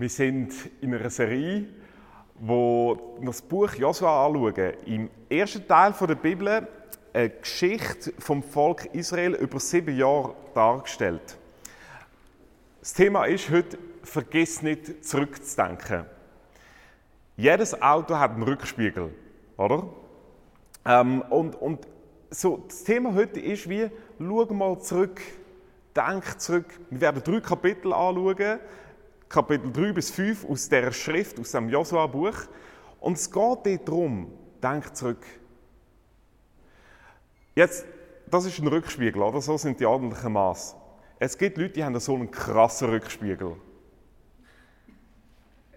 [0.00, 1.66] Wir sind in einer Serie,
[2.36, 4.72] wo wir das Buch Josua anschauen.
[4.86, 6.66] Im ersten Teil der Bibel
[7.12, 11.36] eine Geschichte vom Volk Israel über sieben Jahre dargestellt.
[12.80, 16.06] Das Thema ist heute, vergiss nicht zurückzudenken.
[17.36, 19.12] Jedes Auto hat einen Rückspiegel,
[19.58, 19.86] oder?
[20.86, 21.86] Ähm, und, und
[22.30, 25.20] so, das Thema heute ist wie, schau mal zurück,
[25.94, 26.80] denk zurück.
[26.88, 28.60] Wir werden drei Kapitel anschauen
[29.30, 32.34] Kapitel 3 bis 5 aus der Schrift, aus dem Josua-Buch.
[32.98, 35.24] Und es geht dort darum, denk zurück.
[37.54, 37.86] Jetzt,
[38.28, 39.40] das ist ein Rückspiegel, oder?
[39.40, 40.74] So sind die ordentlichen Maß.
[41.20, 43.54] Es gibt Leute, die haben so einen krassen Rückspiegel.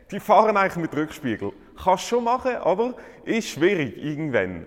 [0.09, 1.53] Die fahren eigentlich mit Rückspiegel.
[1.77, 4.65] Kannst schon machen, aber ist schwierig irgendwann.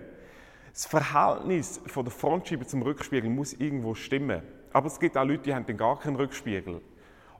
[0.71, 4.43] Das Verhältnis von der Frontscheibe zum Rückspiegel muss irgendwo stimmen.
[4.71, 6.79] Aber es gibt auch Leute, die haben gar keinen Rückspiegel.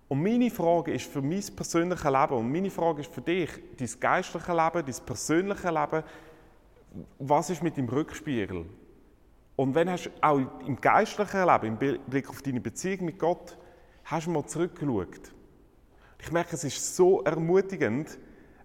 [0.10, 3.90] Und meine Frage ist für mein persönliches Leben und meine Frage ist für dich, dein
[4.00, 6.04] geistliches Leben, dein persönliches Leben,
[7.20, 8.66] was ist mit dem Rückspiegel?
[9.58, 13.58] Und wenn hast du auch im geistlichen Leben, im Blick auf deine Beziehung mit Gott,
[14.06, 15.34] hast du mal zurückgeschaut?
[16.20, 18.18] Ich merke, es ist so ermutigend,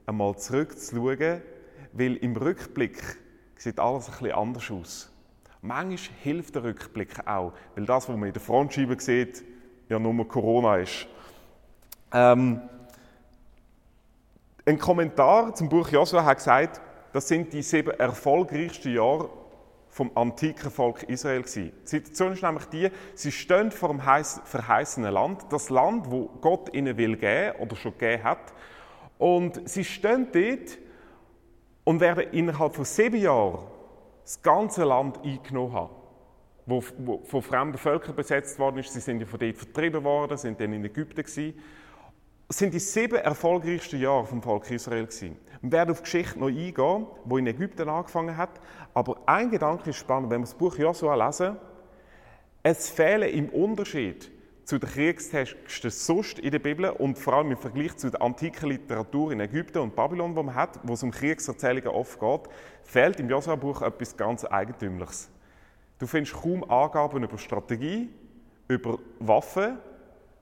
[0.07, 1.43] einmal zurückzuschauen,
[1.93, 3.01] weil im Rückblick
[3.57, 5.13] sieht alles ein bisschen anders aus.
[5.61, 9.45] Manchmal hilft der Rückblick auch, weil das, was man in der Frontscheibe sieht,
[9.89, 11.07] ja nur Corona ist.
[12.13, 12.61] Ähm,
[14.65, 16.81] ein Kommentar zum Buch Josua hat gesagt,
[17.13, 19.29] das sind die sieben erfolgreichsten Jahre
[19.89, 21.73] vom antiken Volk Israel gewesen.
[21.85, 26.75] Die Situation ist nämlich die, sie stehen vor dem verheißenen Land, das Land, wo Gott
[26.75, 28.55] ihnen will geben oder schon gegeben hat.
[29.19, 30.79] Und sie stehen dort
[31.85, 33.59] und werden innerhalb von sieben Jahren
[34.23, 35.91] das ganze Land eingenommen haben,
[36.65, 38.93] wo, wo von fremden Völkern besetzt worden ist.
[38.93, 41.55] Sie sind ja von dort vertrieben worden, sind dann in Ägypten gewesen
[42.59, 45.37] sind die sieben erfolgreichsten Jahre vom Volk Israel gewesen.
[45.63, 48.61] Wir werden auf die Geschichte noch eingehen, wo in Ägypten angefangen hat.
[48.95, 51.57] Aber ein Gedanke ist spannend, wenn wir das Buch Josua lesen,
[52.63, 54.31] es fehlen im Unterschied
[54.65, 58.69] zu den Kriegstexten sonst in der Bibel und vor allem im Vergleich zu der antiken
[58.69, 62.41] Literatur in Ägypten und Babylon, wo man hat, wo es um Kriegserzählungen oft geht,
[62.85, 65.31] fehlt im Josua-Buch etwas ganz Eigentümliches.
[65.99, 68.09] Du findest kaum Angaben über Strategie,
[68.69, 69.79] über Waffen,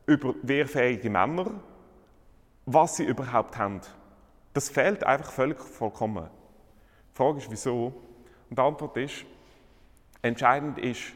[0.07, 1.61] über wehrfähige Männer,
[2.73, 3.81] was sie überhaupt haben.
[4.53, 6.29] Das fehlt einfach völlig vollkommen.
[7.13, 7.87] Die Frage ist, wieso?
[8.49, 9.25] Und die Antwort ist,
[10.23, 11.13] entscheidend ist,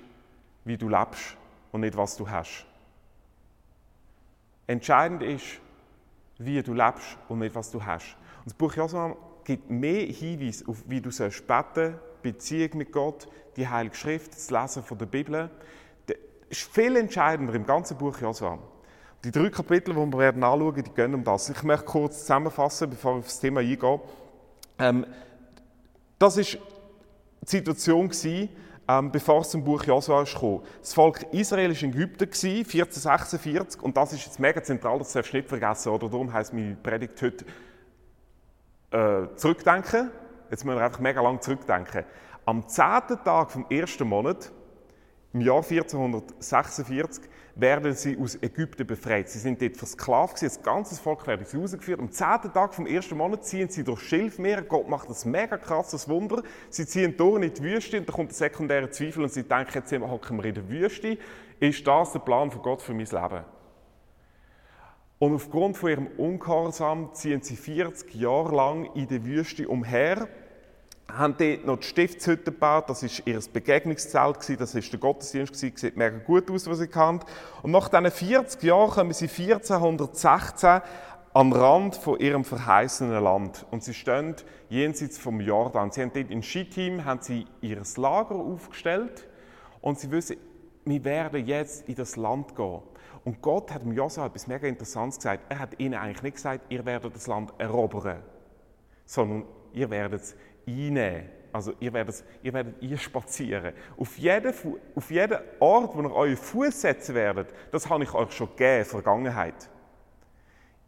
[0.64, 1.36] wie du lebst
[1.72, 2.66] und nicht, was du hast.
[4.66, 5.60] Entscheidend ist,
[6.38, 8.16] wie du lebst und nicht, was du hast.
[8.38, 13.28] Und das Buch Josua gibt mehr Hinweise auf, wie du sollst beten, Beziehung mit Gott,
[13.56, 15.50] die Heilige Schrift, das Lesen von der Bibel.
[16.06, 16.16] Das
[16.48, 18.58] ist viel entscheidender im ganzen Buch Josua.
[19.24, 21.48] Die drei Kapitel, die wir werden anschauen die gehen um das.
[21.48, 24.00] Ich möchte kurz zusammenfassen, bevor ich auf das Thema eingehe.
[24.78, 25.06] Ähm,
[26.18, 28.50] das war die Situation, gewesen,
[28.86, 30.60] ähm, bevor es zum Buch Josua kam.
[30.78, 35.32] Das Volk Israel war in Ägypten, 1446, und das ist jetzt mega zentral, das darfst
[35.32, 36.10] du nicht vergessen, oder?
[36.10, 37.46] Darum heisst meine Predigt heute
[38.90, 40.10] äh, «Zurückdenken».
[40.50, 42.04] Jetzt müssen wir einfach mega lang zurückdenken.
[42.44, 44.52] Am zehnten Tag vom ersten Monat,
[45.34, 47.24] im Jahr 1446,
[47.56, 49.28] werden sie aus Ägypten befreit.
[49.28, 52.00] Sie sind dort versklavt das ganze Volk werden sie rausgeführt.
[52.00, 54.62] Am zehnten Tag vom ersten Monat ziehen sie durch Schilfmeer.
[54.62, 56.42] Gott macht ein mega krasses Wunder.
[56.70, 59.72] Sie ziehen durch in die Wüste und da kommt der sekundäre Zweifel und sie denken,
[59.74, 61.18] jetzt hocken wir in der Wüste.
[61.60, 63.44] Ist das der Plan von Gott für mein Leben?
[65.18, 70.28] Und aufgrund von ihrem Ungehorsam ziehen sie 40 Jahre lang in der Wüste umher
[71.12, 75.96] haben dort noch die Stiftshütte gebaut, das war ihr Begegnungszelt, das war der Gottesdienst, sieht
[75.96, 77.20] mega gut aus, was sie kann.
[77.62, 80.80] Und nach diesen 40 Jahren kommen sie 1416
[81.34, 83.66] am Rand von ihrem verheißenen Land.
[83.70, 84.36] Und sie stehen
[84.68, 85.90] jenseits vom Jordan.
[85.90, 89.28] Sie haben dort in Schittim haben sie ihr Lager aufgestellt
[89.80, 90.36] und sie wissen,
[90.84, 92.82] wir werden jetzt in das Land gehen.
[93.24, 95.44] Und Gott hat dem Josua etwas mega Interessantes gesagt.
[95.48, 98.22] Er hat ihnen eigentlich nicht gesagt, ihr werdet das Land erobern,
[99.06, 101.28] sondern ihr werdet es einnehmen.
[101.52, 103.74] Also ihr werdet, ihr werdet einspazieren.
[103.96, 104.52] Auf jeden,
[104.96, 108.84] auf jeden Ort, wo ihr euren Fuß setzen werdet, das habe ich euch schon gegeben,
[108.84, 109.70] Vergangenheit.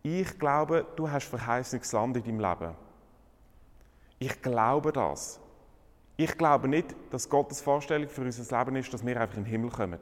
[0.03, 2.75] Ich glaube, du hast verheißendes Land in deinem Leben.
[4.19, 5.41] Ich glaube das.
[6.17, 9.51] Ich glaube nicht, dass Gottes Vorstellung für unser Leben ist, dass wir einfach in den
[9.51, 10.01] Himmel kommen,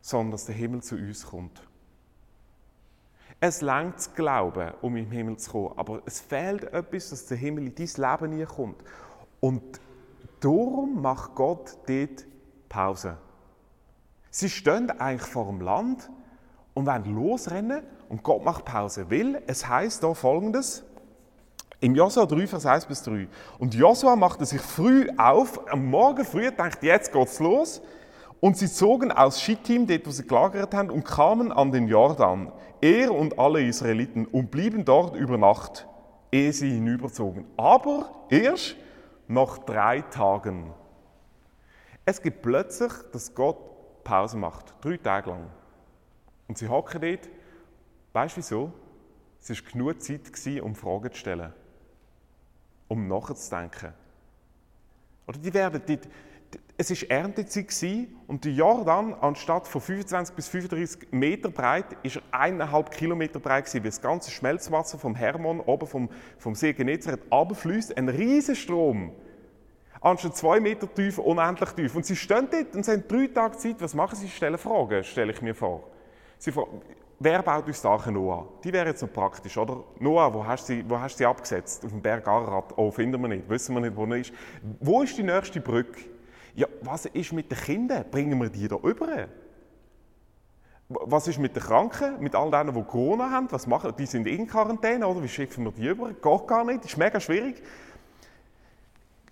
[0.00, 1.67] sondern dass der Himmel zu uns kommt.
[3.40, 7.36] Es längt zu glauben, um im Himmel zu kommen, aber es fehlt etwas, dass der
[7.36, 8.82] Himmel in dein Leben kommt.
[9.40, 9.62] Und
[10.40, 12.26] darum macht Gott dort
[12.68, 13.16] Pause.
[14.30, 16.10] Sie stehen eigentlich vor dem Land
[16.74, 19.08] und wollen losrennen und Gott macht Pause.
[19.10, 20.82] Weil es heißt da folgendes,
[21.80, 23.28] im Josua 3, Vers 1 bis 3.
[23.60, 27.80] Und Josua machte sich früh auf, am Morgen früh, dachte, jetzt geht's los.
[28.40, 32.52] Und sie zogen aus Schittim, dort wo sie gelagert haben, und kamen an den Jordan,
[32.80, 35.86] er und alle Israeliten, und blieben dort über Nacht,
[36.30, 37.44] ehe sie hinüberzogen.
[37.56, 38.76] Aber erst
[39.26, 40.72] nach drei Tagen.
[42.04, 43.58] Es gibt plötzlich, dass Gott
[44.04, 45.46] Pause macht, drei Tage lang.
[46.46, 47.28] Und sie hocken dort.
[48.12, 48.72] Weißt du wieso?
[49.40, 51.52] Es war genug Zeit, um Fragen zu stellen
[52.88, 53.92] um nachzudenken.
[55.26, 56.08] Oder die werden dort,
[56.80, 62.22] es war Erntezeit und der Jordan, anstatt von 25 bis 35 Meter breit, ist er
[62.30, 66.08] eineinhalb Kilometer breit gewesen, weil das ganze Schmelzwasser vom Hermon, oben vom,
[66.38, 69.12] vom See Genezareth, abfließt, ein riesen Strom.
[70.00, 71.96] Anstatt zwei Meter tief, unendlich tief.
[71.96, 73.76] Und sie stehen dort und sie haben drei Tage Zeit.
[73.80, 74.28] Was machen sie?
[74.28, 75.82] Stellen Fragen, stelle ich mir vor.
[76.38, 76.80] Sie fragen,
[77.20, 78.46] Wer baut uns die Arche Noah?
[78.62, 79.82] Die wäre jetzt noch praktisch, oder?
[79.98, 81.84] Noah, wo hast du sie, wo hast du sie abgesetzt?
[81.84, 82.72] Auf dem Berg Ararat?
[82.76, 84.32] Oh, finden wir nicht, wissen wir nicht, wo er ist.
[84.78, 86.02] Wo ist die nächste Brücke?
[86.58, 88.04] Ja, was ist mit den Kindern?
[88.10, 89.28] Bringen wir die da über?
[90.88, 93.46] Was ist mit den Kranken, mit all denen, die Corona haben?
[93.52, 94.06] Was machen die?
[94.06, 95.22] sind in Quarantäne, oder?
[95.22, 96.08] Wie schicken wir die über?
[96.12, 97.62] Geht gar nicht, ist mega schwierig.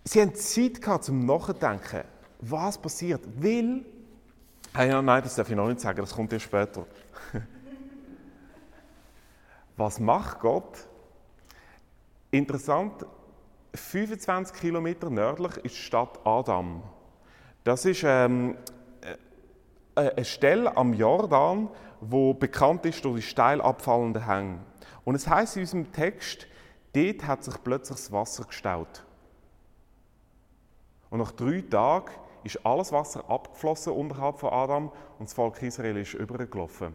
[0.05, 2.05] Sie haben Zeit gehabt zum Nachdenken,
[2.43, 3.85] was passiert, weil...
[4.73, 6.87] Ah ja, nein, das darf ich noch nicht sagen, das kommt erst später.
[9.77, 10.87] Was macht Gott?
[12.31, 13.05] Interessant,
[13.75, 16.83] 25 Kilometer nördlich ist die Stadt Adam.
[17.67, 18.57] Das ist ähm,
[19.97, 21.69] äh, eine Stelle am Jordan,
[22.01, 24.61] wo bekannt ist durch die steil abfallenden Hänge.
[25.05, 26.47] Und es heißt in unserem Text,
[26.93, 29.05] dort hat sich plötzlich das Wasser gestaut.
[31.11, 32.13] Und nach drei Tagen
[32.45, 36.95] ist alles Wasser abgeflossen unterhalb von Adam und das Volk Israel ist übergelaufen.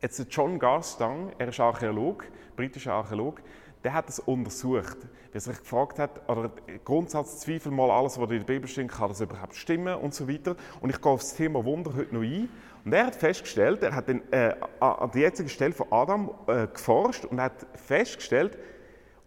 [0.00, 3.42] Jetzt John Garstang, er ist Archäolog, britischer Archäolog,
[3.84, 6.50] der hat das untersucht, weil er sich gefragt hat, oder
[6.84, 10.56] Grundsatzzweifel mal alles, was in der Bibel steht, kann das überhaupt stimmen und so weiter.
[10.80, 12.48] Und ich gehe auf das Thema Wunder heute noch ein.
[12.84, 16.66] Und er hat festgestellt, er hat den, äh, an der jetzigen Stelle von Adam äh,
[16.66, 18.58] geforscht und hat festgestellt,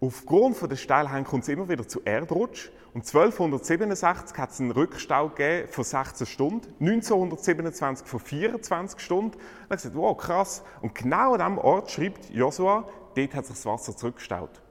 [0.01, 4.71] aufgrund von der Steilhänge kommt es immer wieder zu Erdrutsch und 1267 hat es einen
[4.71, 5.31] Rückstau
[5.69, 9.35] von 16 Stunden, 1927 von 24 Stunden.
[9.35, 10.63] Und er gesagt, wow, krass.
[10.81, 14.63] Und genau an diesem Ort schreibt Josua, dort hat sich das Wasser zurückgestaut.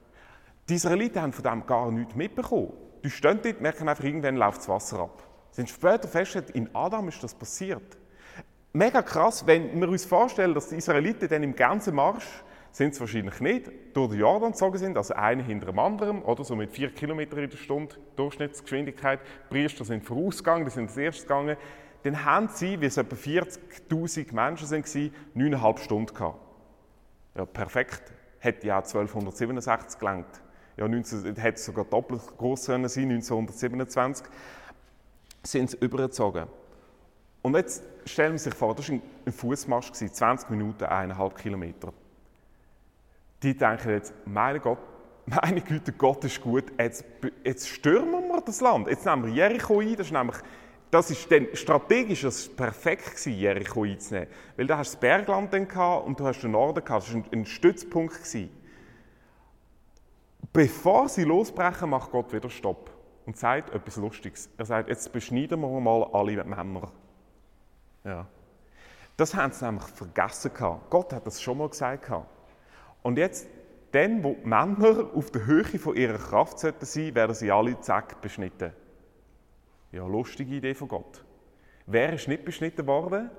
[0.67, 2.73] Die Israeliten haben von dem gar nichts mitbekommen.
[3.01, 5.23] Die stehen dort, merken einfach, irgendwann läuft das Wasser ab.
[5.51, 7.97] Sie haben später festgestellt, in Adam ist das passiert.
[8.73, 12.27] Mega krass, wenn wir uns vorstellen, dass die Israeliten dann im ganzen Marsch
[12.71, 16.43] sind es wahrscheinlich nicht, durch den Jordan gezogen sind, also einer hinter dem anderen, oder
[16.43, 19.19] so mit 4 km in der Stunde Durchschnittsgeschwindigkeit.
[19.21, 21.57] Die Priester sind vorausgegangen, die sind als erstes gegangen.
[22.03, 26.39] Dann haben sie, wie es etwa 40'000 Menschen waren, 9,5 Stunden gehabt.
[27.35, 28.13] Ja, perfekt.
[28.39, 30.41] Hätte ja 1267 gelangt.
[30.77, 34.27] Ja, 19, hätte sogar doppelt groß sein sein 1927
[35.43, 36.47] sind sie übergezogen.
[37.41, 41.93] Und jetzt stellen wir sich vor, das war ein Fußmarsch, 20 Minuten, 1,5 Kilometer
[43.43, 44.79] die denken jetzt, meine Gott,
[45.25, 47.05] meine Güte, Gott ist gut, jetzt,
[47.43, 48.87] jetzt stürmen wir das Land.
[48.87, 50.37] Jetzt nehmen wir Jericho ein, das ist nämlich
[50.89, 54.29] das ist dann strategisch das perfekt gewesen, Jericho einzunehmen.
[54.55, 57.07] Weil da hast du das Bergland dann gehabt und du hast den Norden gehabt.
[57.07, 58.15] Das war ein, Stützpunkt.
[58.15, 58.49] Gewesen.
[60.53, 62.89] Bevor sie losbrechen, macht Gott wieder Stopp
[63.25, 64.49] und sagt etwas Lustiges.
[64.57, 66.91] Er sagt, jetzt beschneiden wir mal alle Männer.
[68.05, 68.25] Ja.
[69.17, 70.89] Das haben sie nämlich vergessen gehabt.
[70.89, 72.29] Gott hat das schon mal gesagt gehabt.
[73.07, 73.47] Und jetzt,
[73.93, 77.79] dann, wo die Männer auf der Höhe von ihrer Kraft sein sollten, werden sie alle
[77.79, 78.73] zack beschnitten.
[79.93, 81.23] Ja, lustige Idee von Gott.
[81.85, 83.31] Wer ist nicht beschnitten worden?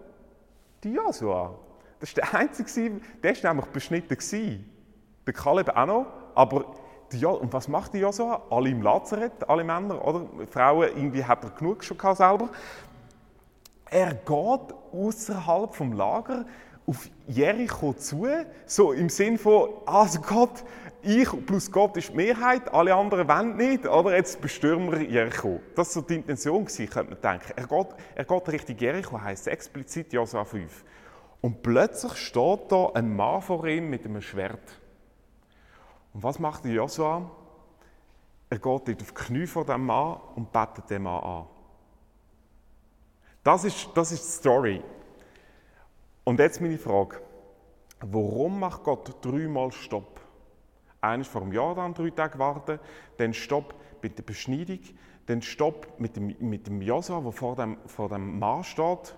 [0.82, 1.54] Die Josua.
[2.00, 4.16] Das ist der Einzige, der war nämlich beschnitten.
[5.26, 6.74] Der Kaleb auch noch, aber
[7.12, 8.44] die jo und was macht die Josua?
[8.48, 10.46] Alle im Lazarett, alle Männer, oder?
[10.46, 12.48] Frauen, irgendwie hat er genug schon selber.
[13.90, 16.46] Er geht außerhalb vom Lager
[16.88, 18.26] auf Jericho zu,
[18.66, 20.64] so im Sinn von, also Gott,
[21.02, 25.60] ich plus Gott ist die Mehrheit, alle anderen wollen nicht, oder jetzt bestürmen wir Jericho.
[25.76, 27.52] Das war so die Intention, könnte man denken.
[27.56, 30.84] Er geht, er geht Richtung Jericho, heisst explizit Josua 5.
[31.42, 34.80] Und plötzlich steht da ein Mann vor ihm mit einem Schwert.
[36.14, 37.30] Und was macht Josua?
[38.50, 41.46] Er geht dort auf die Knie vor dem Mann und betet den Mann an.
[43.44, 44.82] Das ist, das ist die Story.
[46.28, 47.22] Und jetzt meine Frage.
[48.00, 50.20] Warum macht Gott dreimal Stopp?
[51.00, 52.78] Eines vor dem Jordan drei Tage warten,
[53.16, 54.80] dann Stopp mit der Beschneidung,
[55.24, 59.16] dann Stopp mit dem, mit dem Josua, der vor dem, vor dem Mann steht.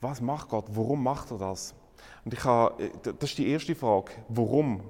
[0.00, 0.66] Was macht Gott?
[0.68, 1.74] Warum macht er das?
[2.24, 4.80] Und ich habe, das ist die erste Frage, warum?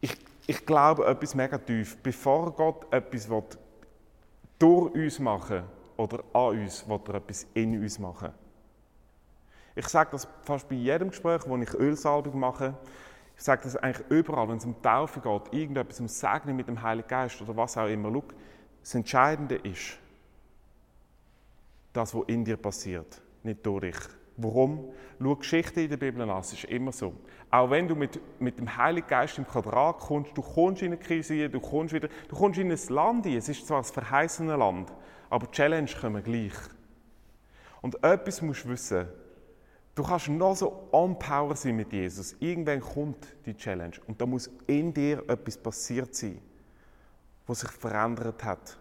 [0.00, 0.16] Ich,
[0.48, 1.98] ich glaube etwas mega tief.
[2.02, 3.44] Bevor Gott etwas will,
[4.58, 5.62] durch uns machen
[5.96, 8.32] oder an uns, will er etwas in uns machen.
[9.76, 12.74] Ich sage das fast bei jedem Gespräch, wo ich Ölsalbung mache.
[13.36, 16.80] Ich sage das eigentlich überall, wenn es um Taufe geht, irgendetwas um Segnen mit dem
[16.80, 18.12] Heiligen Geist oder was auch immer.
[18.12, 18.24] Schau,
[18.80, 19.98] das Entscheidende ist,
[21.92, 23.96] das, was in dir passiert, nicht durch dich.
[24.36, 24.92] Warum?
[25.20, 27.12] Schau Geschichte in der Bibel an, es ist immer so.
[27.50, 30.98] Auch wenn du mit, mit dem Heiligen Geist im Quadrat kommst, du kommst in eine
[30.98, 33.26] Krise, du kommst wieder, du kommst in ein Land.
[33.26, 34.92] Es ist zwar ein verheißenes Land,
[35.30, 36.54] aber die Challenge kommen gleich.
[37.80, 39.06] Und etwas musst du wissen,
[39.94, 42.34] Du kannst noch so on power sein mit Jesus.
[42.40, 46.40] Irgendwann kommt die Challenge und da muss in dir etwas passiert sein,
[47.46, 48.78] was sich verändert hat.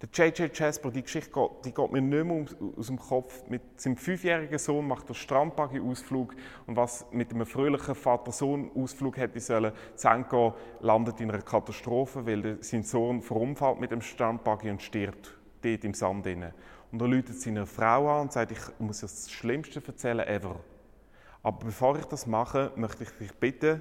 [0.00, 0.58] Der J.J.
[0.58, 2.46] Jasper, die Geschichte geht, die geht mir nicht mehr
[2.76, 3.48] aus dem Kopf.
[3.48, 6.34] Mit seinem fünfjährigen Sohn macht er Strandbuggy-Ausflug
[6.66, 12.82] und was mit einem fröhlichen Vater-Sohn-Ausflug hätte sollen, zu landet in einer Katastrophe, weil sein
[12.82, 16.26] Sohn verunfallt mit dem Strandbuggy und stirbt dort im Sand.
[16.26, 16.46] Drin.
[16.92, 20.60] Und er läutet seine Frau an und sagt, ich muss dir das Schlimmste erzählen ever.
[21.42, 23.80] Aber bevor ich das mache, möchte ich dich bitten,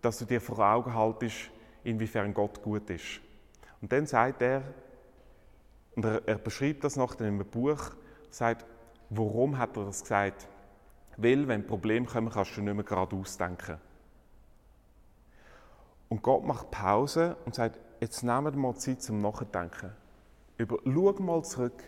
[0.00, 1.50] dass du dir vor Augen haltest,
[1.82, 3.20] inwiefern Gott gut ist.
[3.82, 4.62] Und dann sagt er,
[5.96, 7.90] und er, er beschreibt das noch in einem Buch,
[8.30, 8.64] sagt,
[9.10, 10.46] warum hat er das gesagt?
[11.16, 13.78] Weil, wenn Probleme kommen, kannst du nicht mehr gerade ausdenken.
[16.08, 19.90] Und Gott macht Pause und sagt, jetzt nehmen wir mal Zeit zum Nachdenken.
[20.58, 21.82] Über, schau mal zurück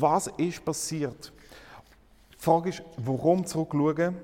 [0.00, 1.32] was ist passiert?
[2.32, 4.16] Die Frage ist, warum zurückschauen?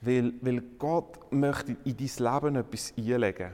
[0.00, 3.52] Weil, weil Gott möchte in dein Leben etwas einlegen.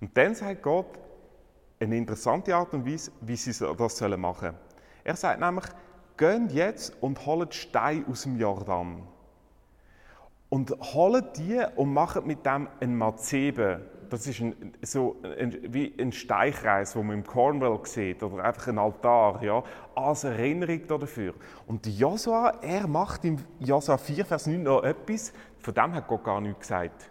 [0.00, 0.98] Und dann sagt Gott
[1.80, 4.54] eine interessante Art und Weise, wie sie das machen sollen.
[5.04, 5.64] Er sagt nämlich,
[6.16, 9.02] geht jetzt und holt Steine aus dem Jordan.
[10.48, 15.94] Und holt die und macht mit dem ein Mazebe das ist ein, so ein, wie
[15.98, 19.62] ein Steichreis, den man im Cornwall sieht, oder einfach ein Altar, ja,
[19.94, 21.34] als Erinnerung dafür.
[21.66, 26.24] Und Josua, er macht im Josua 4, Vers 9 noch etwas, von dem hat Gott
[26.24, 27.10] gar nichts gesagt.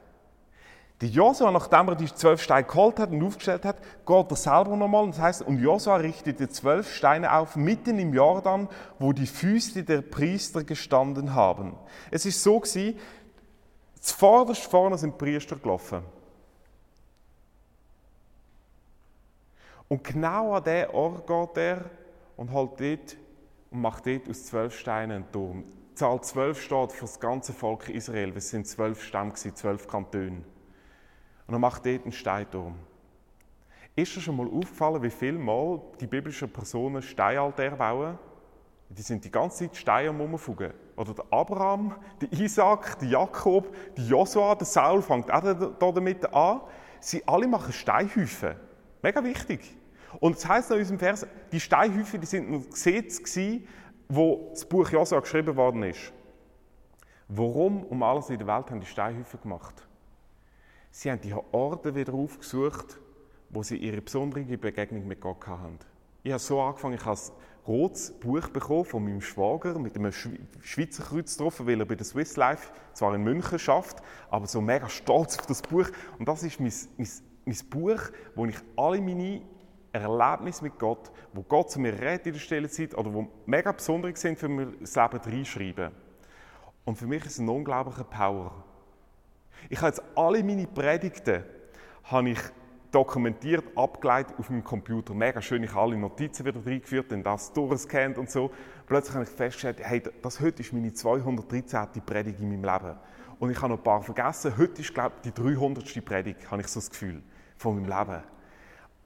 [1.01, 4.77] Die Josua, nachdem er die zwölf Steine geholt hat und aufgestellt hat, geht er selber
[4.77, 5.07] nochmal.
[5.07, 8.69] Das heißt, und Josua richtet die zwölf Steine auf, mitten im Jordan,
[8.99, 11.75] wo die Füße der Priester gestanden haben.
[12.09, 12.97] Es ist so gewesen,
[13.99, 16.03] zuvorderst vorne sind die Priester gelaufen.
[19.87, 21.89] Und genau an diesen Ort geht er
[22.37, 23.17] und halt dort
[23.71, 25.63] und macht dort aus zwölf Steinen einen Turm.
[25.91, 28.33] Die Zahl zwölf steht für das ganze Volk Israel.
[28.35, 30.43] Es sind zwölf Stämme, zwölf Kantone.
[31.47, 32.75] Und er macht dort einen Steinturm.
[33.95, 38.17] Ist dir schon mal aufgefallen, wie viel Mal die biblischen Personen Steinaltäre bauen?
[38.89, 40.33] Die sind die ganze Zeit Steine am.
[40.33, 46.61] Oder der Abraham, der Isaac, der Jakob, der Josua, der Saul fängt auch damit an.
[46.99, 48.55] Sie alle machen Steinhäufen.
[49.03, 49.59] Mega wichtig.
[50.19, 53.67] Und es heißt in unserem Vers, die Steinhäufe die sind ein Gesetz gewesen,
[54.07, 56.13] wo das Buch Josua geschrieben worden ist.
[57.27, 59.87] Warum um alles in der Welt haben die Steinhäufe gemacht?
[60.91, 62.99] Sie haben die Orte wieder aufgesucht,
[63.49, 65.79] wo sie ihre besondere Begegnung mit Gott hatten.
[66.23, 70.13] Ich habe so angefangen, ich habe ein rotes Buch bekommen von meinem Schwager mit einem
[70.13, 73.97] Schweizer Kreuz drauf, weil er bei der Swiss Life zwar in München schafft,
[74.29, 75.89] aber so mega stolz auf das Buch.
[76.19, 77.07] Und das ist mein, mein,
[77.45, 78.01] mein Buch,
[78.35, 79.41] wo ich alle meine
[79.91, 83.71] Erlebnis mit Gott, wo Gott zu mir redet in der stille Zeit oder wo mega
[83.71, 85.91] besonders sind für mein Leben reinschreiben.
[86.85, 88.63] Und für mich ist es ein unglaublicher Power.
[89.69, 91.43] Ich habe jetzt alle meine Predigten
[92.03, 92.39] habe ich
[92.91, 95.13] dokumentiert, abgeleitet auf meinem Computer.
[95.13, 98.51] Mega schön, ich habe alle Notizen wieder reingeführt, dann das durchgescannt und so.
[98.85, 101.87] Plötzlich habe ich festgestellt, hey, das heute ist meine 213.
[102.05, 102.97] Predigt in meinem Leben.
[103.39, 104.57] Und ich habe noch ein paar vergessen.
[104.57, 106.05] Heute ist, glaube ich, die 300.
[106.05, 107.23] Predigt, habe ich so das Gefühl,
[107.63, 108.23] von meinem Leben.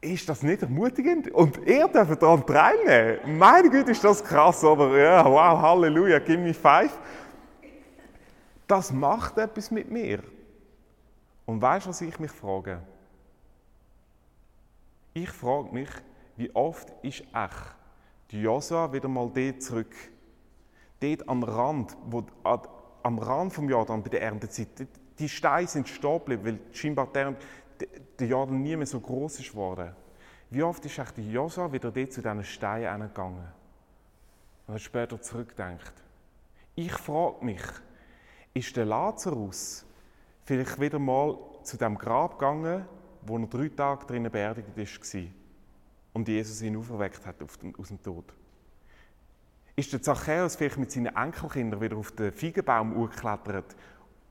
[0.01, 1.31] Ist das nicht ermutigend?
[1.31, 3.37] Und ihr dürft daran teilnehmen.
[3.37, 4.97] Meine Güte, ist das krass, oder?
[4.97, 6.91] Ja, wow, Halleluja, give me five.
[8.67, 10.21] Das macht etwas mit mir.
[11.45, 12.81] Und weißt du, was ich mich frage?
[15.13, 15.89] Ich frage mich,
[16.35, 17.75] wie oft ist echt
[18.29, 19.95] die Josua wieder mal dort zurück?
[20.99, 24.87] Dort am Rand, wo, am Rand vom Jordan bei der Erntezeit.
[25.17, 27.35] Die Steine sind stehen geblieben, weil scheinbar der,
[28.19, 29.95] der Jordan nie mehr so groß ist geworden.
[30.49, 33.47] Wie oft ist die Josa wieder dort zu diesen Steinen gegangen?
[34.65, 35.93] Und hat später zurückdenkt.
[36.75, 37.61] Ich frage mich,
[38.53, 39.85] ist der Lazarus
[40.43, 42.85] vielleicht wieder mal zu dem Grab gegangen,
[43.21, 45.21] wo er drei Tage drinnen beerdigt war
[46.13, 48.33] und Jesus ihn auferweckt hat aus dem Tod?
[49.75, 53.75] Ist der Zachäus vielleicht mit seinen Enkelkindern wieder auf den Feigenbaum geklettert,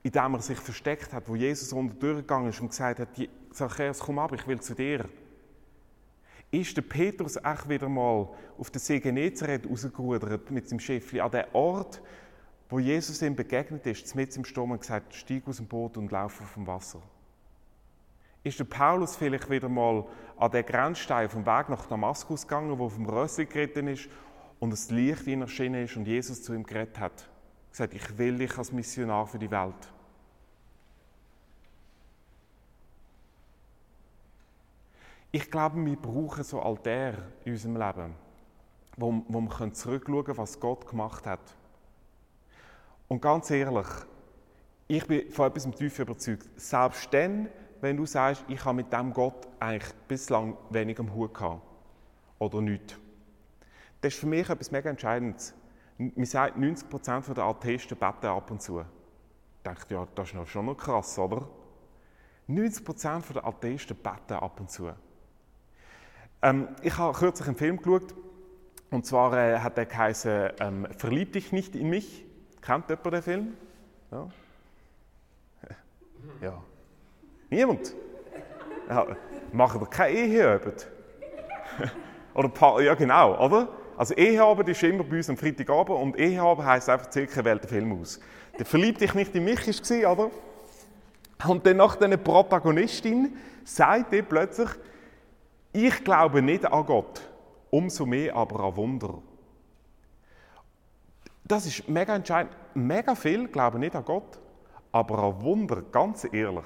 [0.07, 3.09] indem er sich versteckt hat, wo Jesus unter durchgegangen ist und gesagt hat,
[3.51, 5.03] Zachäus, komm ab, ich will zu dir.
[6.49, 11.31] Ist der Petrus auch wieder mal auf den See Genezareth rausgerudert mit seinem Schiffli an
[11.31, 12.01] den Ort,
[12.69, 16.09] wo Jesus ihm begegnet ist, mit im Sturm und gesagt, steig aus dem Boot und
[16.09, 17.01] lauf auf dem Wasser.
[18.43, 20.05] Ist der Paulus vielleicht wieder mal
[20.37, 24.07] an den Grenzstein vom Weg nach Damaskus gegangen, wo auf dem Rössli geritten ist
[24.59, 27.27] und das Licht in erschienen ist und Jesus zu ihm geredet hat?
[27.71, 29.91] Gesagt, ich will dich als Missionar für die Welt.
[35.37, 38.15] Ich glaube, wir brauchen so Altäre in unserem Leben,
[38.95, 41.55] wo, wo wir zurückschauen können, was Gott gemacht hat.
[43.07, 43.85] Und ganz ehrlich,
[44.87, 46.49] ich bin von etwas tief überzeugt.
[46.59, 47.49] Selbst dann,
[47.81, 51.61] wenn du sagst, ich habe mit dem Gott eigentlich bislang wenig am Hut gehabt.
[52.39, 52.95] Oder nichts.
[54.01, 55.53] Das ist für mich etwas mega Entscheidendes.
[55.99, 58.79] Man sagt, 90% der Atheisten beten ab und zu.
[58.79, 58.85] Ich
[59.63, 61.47] denke, ja, das ist schon noch krass, oder?
[62.49, 64.91] 90% der Atheisten beten ab und zu.
[66.41, 68.13] Ähm, ich habe kürzlich einen Film geschaut,
[68.89, 72.25] und zwar äh, hat er geheißen ähm, Verlieb dich nicht in mich.
[72.61, 73.53] Kennt jemand den Film?
[74.11, 74.27] Ja.
[76.41, 76.63] ja.
[77.49, 77.93] Niemand?
[78.87, 79.07] Ja,
[79.51, 80.87] machen wir keine Eheabend?
[82.33, 83.69] oder ja, genau, oder?
[83.97, 87.69] Also Eheabend ist immer bei uns am Freitagabend und Eheabend heisst einfach circa wählt den
[87.69, 88.19] Film aus.
[88.57, 90.31] Der verliebt dich nicht in mich war, oder?
[91.47, 94.69] Und dann nach dieser Protagonistin sagt er plötzlich,
[95.73, 97.21] ich glaube nicht an Gott,
[97.69, 99.21] umso mehr aber an Wunder.
[101.43, 102.55] Das ist mega entscheidend.
[102.73, 104.39] Mega viel glauben nicht an Gott,
[104.91, 106.65] aber an Wunder, ganz ehrlich,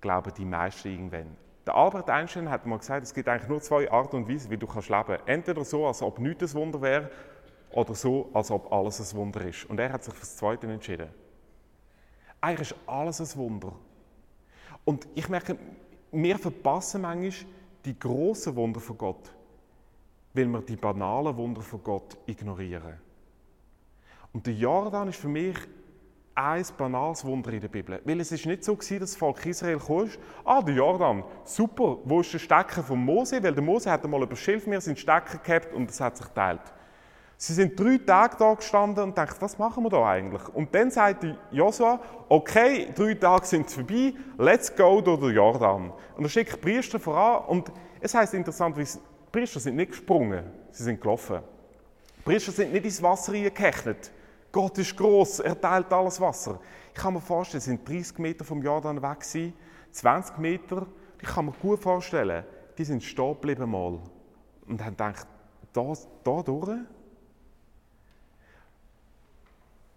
[0.00, 1.36] glauben die meisten irgendwann.
[1.66, 4.56] Der Albert Einstein hat mal gesagt, es gibt eigentlich nur zwei Arten und Weisen, wie
[4.56, 5.28] du kannst leben kannst.
[5.28, 7.10] Entweder so, als ob nichts ein Wunder wäre,
[7.72, 9.64] oder so, als ob alles ein Wunder ist.
[9.64, 11.08] Und er hat sich für das Zweite entschieden.
[12.40, 13.72] Eigentlich ist alles ein Wunder.
[14.84, 15.56] Und ich merke,
[16.10, 17.48] wir verpassen manchmal
[17.84, 19.32] die großen Wunder von Gott,
[20.34, 22.98] weil wir die banalen Wunder von Gott ignorieren.
[24.32, 25.56] Und der Jordan ist für mich
[26.34, 28.00] ein banales Wunder in der Bibel.
[28.04, 30.08] Weil es ist nicht so gewesen, dass das Volk Israel kam,
[30.44, 33.42] ah, der Jordan, super, wo ist der Stecker von Mose?
[33.42, 36.62] Weil der Mose hat einmal über Schilfmeer seinen Stecker gehabt und es hat sich geteilt.
[37.44, 40.48] Sie sind drei Tage da gestanden und dachten, was machen wir da eigentlich?
[40.50, 45.92] Und dann sagte Josua, okay, drei Tage sind vorbei, let's go durch den Jordan.
[46.16, 48.86] Und er schickt Priester voran und es heißt interessant, die
[49.32, 51.40] Priester sind nicht gesprungen, sie sind gelaufen.
[52.24, 54.12] Priester sind nicht ins Wasser reingehechnet.
[54.52, 56.60] Gott ist groß, er teilt alles Wasser.
[56.94, 59.52] Ich kann mir vorstellen, sie sind 30 Meter vom Jordan weg gewesen,
[59.90, 60.86] 20 Meter.
[61.20, 62.44] Ich kann mir gut vorstellen,
[62.78, 63.98] die sind stehen geblieben mal
[64.68, 65.26] und haben gedacht,
[65.72, 66.78] da, da durch?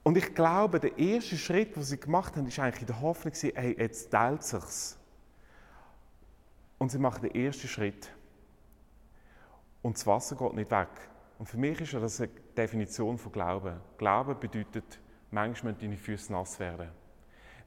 [0.05, 3.33] Und ich glaube, der erste Schritt, den sie gemacht haben, ist eigentlich in der Hoffnung,
[3.33, 4.99] hey, jetzt teilt sich's.
[6.77, 8.11] Und sie machen den ersten Schritt.
[9.81, 10.89] Und das Wasser geht nicht weg.
[11.39, 13.81] Und für mich ist das eine Definition von Glauben.
[13.97, 14.99] Glauben bedeutet,
[15.31, 16.91] manchmal deine Füße nass werden.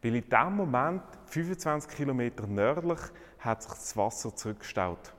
[0.01, 3.01] Weil in dem Moment, 25 Kilometer nördlich,
[3.41, 5.13] hat sich das Wasser zurückgestaut.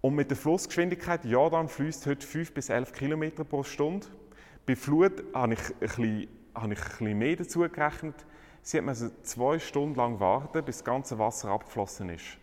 [0.00, 4.06] Und mit der Flussgeschwindigkeit, Jordan fließt heute 5 bis 11 Kilometer pro Stunde.
[4.64, 8.14] Bei Flut habe ich ein bisschen, habe ich ein bisschen mehr dazu gerechnet.
[8.62, 12.38] Sie hat also zwei Stunden lang warten, bis das ganze Wasser abgeflossen ist.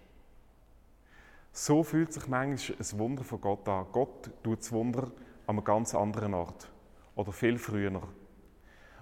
[1.53, 3.85] So fühlt sich manchmal ein Wunder von Gott an.
[3.93, 5.03] Gott tut das Wunder
[5.47, 6.69] an einem ganz anderen Ort
[7.15, 8.01] oder viel früher.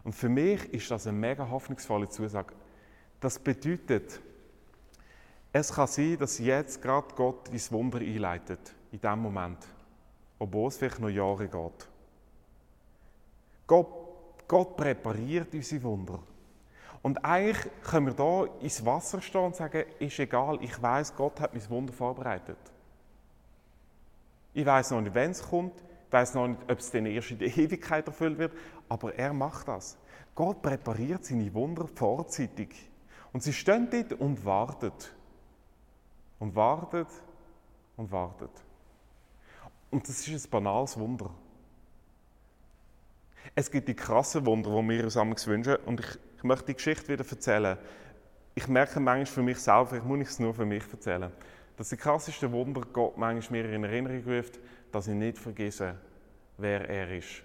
[0.03, 2.53] Und für mich ist das eine mega hoffnungsvolle Zusage.
[3.19, 4.21] Das bedeutet,
[5.51, 9.58] es kann sein, dass jetzt gerade Gott ins Wunder einleitet, in dem Moment,
[10.38, 11.89] obwohl es vielleicht noch Jahre geht.
[13.67, 13.88] Gott,
[14.47, 16.19] Gott präpariert unsere Wunder.
[17.01, 21.39] Und eigentlich können wir da ins Wasser stehen und sagen, ist egal, ich weiß, Gott
[21.39, 22.58] hat mein Wunder vorbereitet.
[24.53, 25.73] Ich weiß noch nicht, wenn es kommt,
[26.08, 28.53] ich weiß noch nicht, ob es dann erst in der Ewigkeit erfüllt wird,
[28.89, 29.97] aber er macht das.
[30.34, 32.89] Gott präpariert seine Wunder vorzeitig.
[33.34, 35.13] Und sie stehen dort und wartet.
[36.39, 37.08] Und wartet
[37.97, 38.51] und wartet.
[39.91, 41.30] Und das ist ein banales Wunder.
[43.60, 45.78] Es gibt die krassen Wunder, die wir uns wünschen.
[45.78, 46.06] Und ich,
[46.38, 47.76] ich möchte die Geschichte wieder erzählen.
[48.54, 51.32] Ich merke manchmal für mich selber, ich muss es nur für mich erzählen,
[51.76, 54.60] dass die krassesten Wunder Gott manchmal mir in Erinnerung ruft,
[54.91, 55.96] dass ich nicht vergesse,
[56.60, 57.41] wer er ist.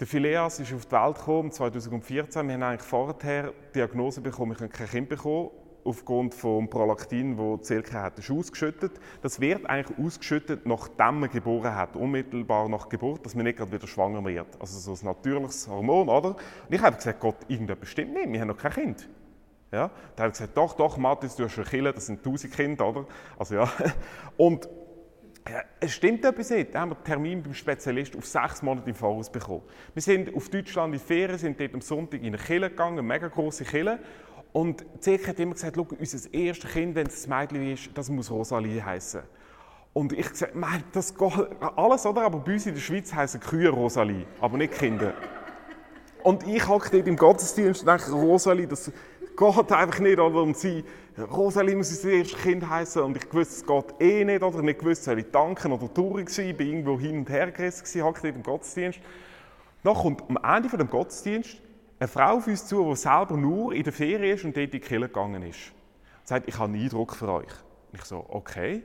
[0.00, 2.48] Der Phileas ist auf die Welt gekommen 2014.
[2.48, 5.50] Wir haben eigentlich vorher die Diagnose bekommen, ich kann kein Kind bekommen.
[5.84, 8.92] Aufgrund vom Prolaktin, wo die Silke hat, ist ausgeschüttet.
[9.22, 13.72] Das wird eigentlich ausgeschüttet, nachdem man geboren hat, unmittelbar nach Geburt, dass man nicht gerade
[13.72, 14.46] wieder schwanger wird.
[14.60, 16.30] Also so ein natürliches Hormon, oder?
[16.30, 16.36] Und
[16.70, 19.08] ich habe gesagt, Gott, irgendetwas stimmt nicht, wir haben noch kein Kind.
[19.70, 19.90] Ja?
[20.16, 22.88] Da hat er gesagt, doch, doch, Matthias, du hast ein Kind, das sind tausend Kinder,
[22.88, 23.06] oder?
[23.38, 23.72] Also ja.
[24.36, 24.68] Und
[25.48, 26.74] ja, es stimmt etwas nicht.
[26.74, 29.62] Da haben wir einen Termin beim Spezialist auf sechs Monate im Voraus bekommen.
[29.92, 33.02] Wir sind auf Deutschland in Ferien, sind dort am Sonntag in eine Kille gegangen, eine
[33.02, 33.98] mega grosse Kille.
[34.54, 38.30] Und Zeke hat immer gesagt, unser erstes Kind, wenn es ein Mädchen ist, das muss
[38.30, 39.22] Rosalie heißen.
[39.92, 41.32] Und ich gesagt, mein, das geht
[41.74, 42.22] alles, oder?
[42.22, 45.12] Aber bei uns in der Schweiz heißen Kühe Rosalie, aber nicht Kinder.
[46.22, 48.92] Und ich hocke dort im Gottesdienst und denke, Rosalie, das
[49.36, 50.42] geht einfach nicht, oder?
[50.42, 50.84] Und sie,
[51.32, 54.62] Rosalie muss unser erstes Kind heißen und ich wusste, es geht eh nicht, oder?
[54.62, 58.04] Nicht gewusst, soll ich danken oder traurig sein, ich bin irgendwo hin und her gerissen,
[58.04, 59.00] hocke dort im Gottesdienst.
[59.82, 61.60] Dann kommt am Ende dem Gottesdienst
[61.98, 64.70] eine Frau auf uns zu, die selber nur in der Ferien ist und dort in
[64.70, 65.72] die Kirche gegangen ist.
[66.20, 67.52] Und sagt, ich habe einen Eindruck für euch.
[67.92, 68.82] Und ich so, okay.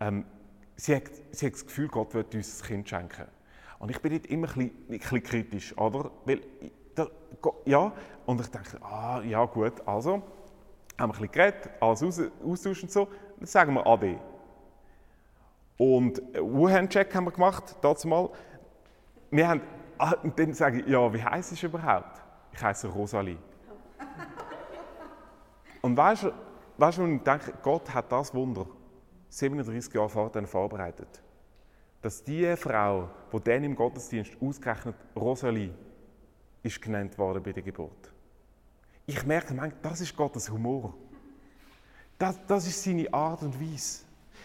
[0.00, 0.24] Ähm,
[0.76, 3.26] sie, hat, sie hat das Gefühl, Gott wird uns ein Kind schenken.
[3.78, 6.10] Und ich bin dort immer ein bisschen, ein bisschen kritisch, oder?
[6.26, 6.40] Weil,
[6.94, 7.06] da,
[7.64, 7.92] ja,
[8.26, 10.22] und ich denke, ah, ja gut, also, haben
[10.98, 14.18] wir ein bisschen geredet, alles aus, austauschen und so, dann sagen wir Ade.
[15.78, 18.28] Und U-Handcheck haben wir gemacht, dazu mal.
[19.30, 19.62] Wir haben,
[19.96, 22.20] ah, und dann sage ich, ja, wie heisst es überhaupt?
[22.52, 23.38] Ich heiße Rosalie.
[25.82, 26.32] Und weißt du,
[26.76, 28.66] weißt du, ich denke, Gott hat das Wunder
[29.28, 31.22] 37 Jahre vorher vorbereitet.
[32.02, 35.74] Dass die Frau, die dann im Gottesdienst ausgerechnet Rosalie
[36.62, 38.12] ist genannt worden bei der Geburt.
[39.06, 40.94] Ich merke, das ist Gottes Humor.
[42.18, 44.04] Das, das ist seine Art und Weise.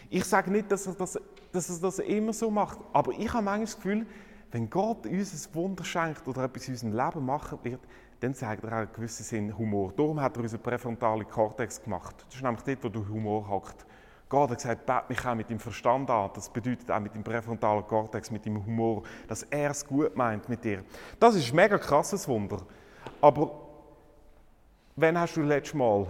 [0.09, 1.19] Ich sage nicht, dass er, das,
[1.51, 4.05] dass er das immer so macht, aber ich habe manchmal das Gefühl,
[4.55, 7.81] wenn Gott uns ein Wunder schenkt oder etwas in unserem Leben machen wird,
[8.21, 9.91] dann zeigt er auch einen gewissen Sinn Humor.
[9.91, 12.23] Darum hat er unseren präfrontalen Kortex gemacht.
[12.25, 13.85] Das ist nämlich dort, wo der Humor hackt.
[14.29, 16.29] Gott hat gesagt, bet mich auch mit dem Verstand an.
[16.33, 20.47] Das bedeutet auch mit dem präfrontalen Kortex, mit dem Humor, dass er es gut meint
[20.47, 20.85] mit dir.
[21.19, 22.61] Das ist ein mega krasses Wunder.
[23.19, 23.59] Aber
[24.95, 26.07] wann hast du letztes Mal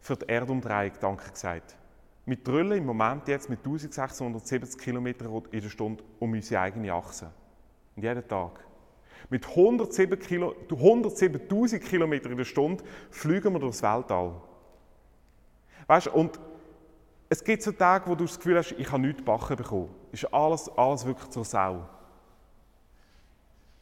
[0.00, 1.76] für die Erdumdrehung Danke gesagt?
[2.26, 7.30] Wir drüllen im Moment jetzt mit 1670 km in der Stunde um unsere eigene Achse.
[7.96, 8.64] Und jeden Tag.
[9.28, 14.40] Mit 107.000 Kilo, 107 km in der Stunde fliegen wir durchs Weltall.
[15.86, 16.40] Weißt du, und
[17.28, 19.94] es gibt so Tage, wo du das Gefühl hast, ich habe nichts backen bekommen.
[20.10, 21.88] Ist alles, alles wirklich zur Sau.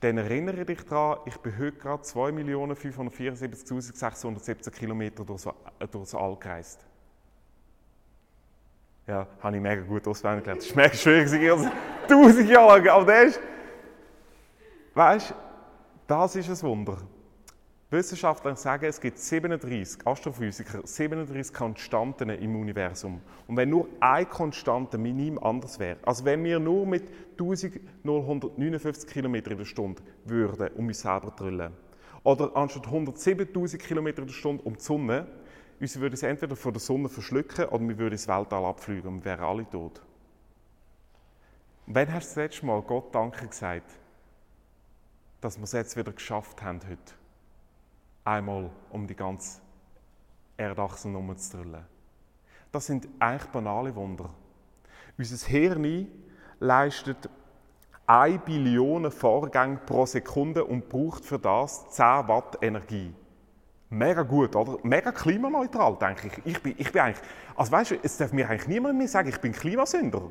[0.00, 5.52] Dann erinnere dich daran, ich bin heute gerade 2.574.617 Kilometer durchs, äh,
[5.90, 6.86] durchs All gereist.
[9.06, 10.60] Ja, habe ich mega gut auswendig gelernt.
[10.60, 11.30] Das ist mega schwierig,
[12.06, 13.40] tausend Jahre lang, aber das ist,
[14.98, 15.34] weißt,
[16.06, 16.98] das ist ein Wunder.
[17.90, 23.22] Wissenschaftler sagen, es gibt 37, Astrophysiker, 37 Konstanten im Universum.
[23.46, 27.04] Und wenn nur eine Konstante minim anders wäre, also wenn wir nur mit
[27.38, 31.72] 1959 km in der Stunde würden um uns selber drüllen,
[32.24, 35.26] oder anstatt 107.000 km in der Stunde um die Sonne,
[35.80, 39.24] uns würde es entweder von der Sonne verschlucken oder wir würden ins Weltall abfliegen und
[39.24, 40.02] wir wären alle tot.
[41.86, 43.98] Und wann hast du das letzte Mal Gott Danke gesagt,
[45.40, 47.14] dass wir es jetzt wieder geschafft haben heute?
[48.28, 49.60] einmal um die ganze
[50.56, 51.84] Erdachse herumzudrüllen.
[52.70, 54.28] Das sind eigentlich banale Wunder.
[55.16, 56.08] Unser Hirn
[56.60, 57.30] leistet
[58.06, 63.14] 1 Billion Vorgänge pro Sekunde und braucht für das 10 Watt Energie.
[63.90, 64.78] Mega gut, oder?
[64.82, 66.46] Mega klimaneutral, denke ich.
[66.46, 69.30] Ich bin, ich bin eigentlich, also weißt du, es darf mir eigentlich niemand mehr sagen,
[69.30, 70.30] ich bin Klimasünder.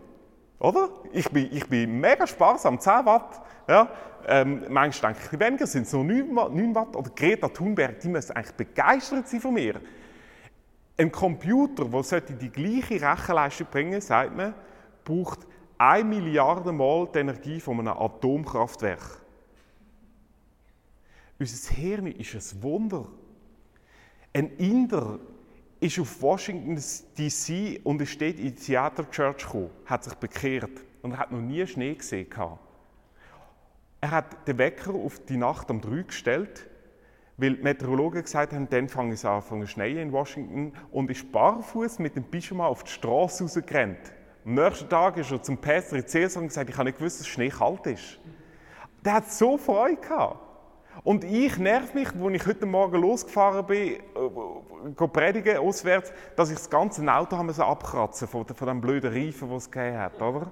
[0.60, 0.90] Oder?
[1.12, 3.42] Ich bin, ich bin mega sparsam, 10 Watt.
[3.68, 3.90] Ja?
[4.28, 6.96] Ähm, manchmal denke ich, weniger sind es nur 9, 9 Watt.
[6.96, 9.80] Oder Greta Thunberg, die müssen eigentlich begeistert sein von mir.
[10.98, 14.56] Ein Computer, der die gleiche Rechenleistung bringen sagt man,
[15.04, 15.46] braucht
[15.78, 19.22] 1 Milliarde Mal die Energie von einem Atomkraftwerk.
[21.40, 23.06] Unser Hirn ist ein Wunder.
[24.34, 25.20] Ein Inder
[25.80, 26.76] ist auf Washington
[27.18, 31.32] DC und ist dort in die Theater Church gekommen, hat sich bekehrt und er hat
[31.32, 32.28] noch nie Schnee gesehen.
[34.02, 36.68] Er hat den Wecker auf die Nacht um drei gestellt,
[37.38, 41.32] weil die Meteorologen gesagt haben, dann fangen es an zu schneien in Washington und ist
[41.32, 44.14] barfuß mit dem Pyjama auf die Straße rausgerannt.
[44.46, 47.20] Am nächsten Tag ist er zum Pastor in Cäsar und gesagt, ich habe nicht gewusst,
[47.20, 48.20] dass Schnee kalt ist.
[49.04, 50.47] Der hat so Freude gehabt.
[51.04, 56.58] Und ich nerv mich, als ich heute Morgen losgefahren bin, äh, predigen auswärts, dass ich
[56.58, 60.52] das ganze Auto haben abkratzen von, von dem blöden Reifen, den es gegeben hat, oder?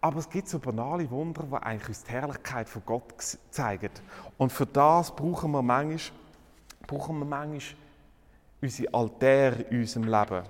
[0.00, 3.90] Aber es gibt so banale Wunder, die eigentlich uns die Herrlichkeit von Gott zeigen.
[4.38, 6.18] Und für das brauchen wir manchmal,
[6.86, 7.78] brauchen wir manchmal
[8.62, 10.42] unsere Altäre in unserem Leben.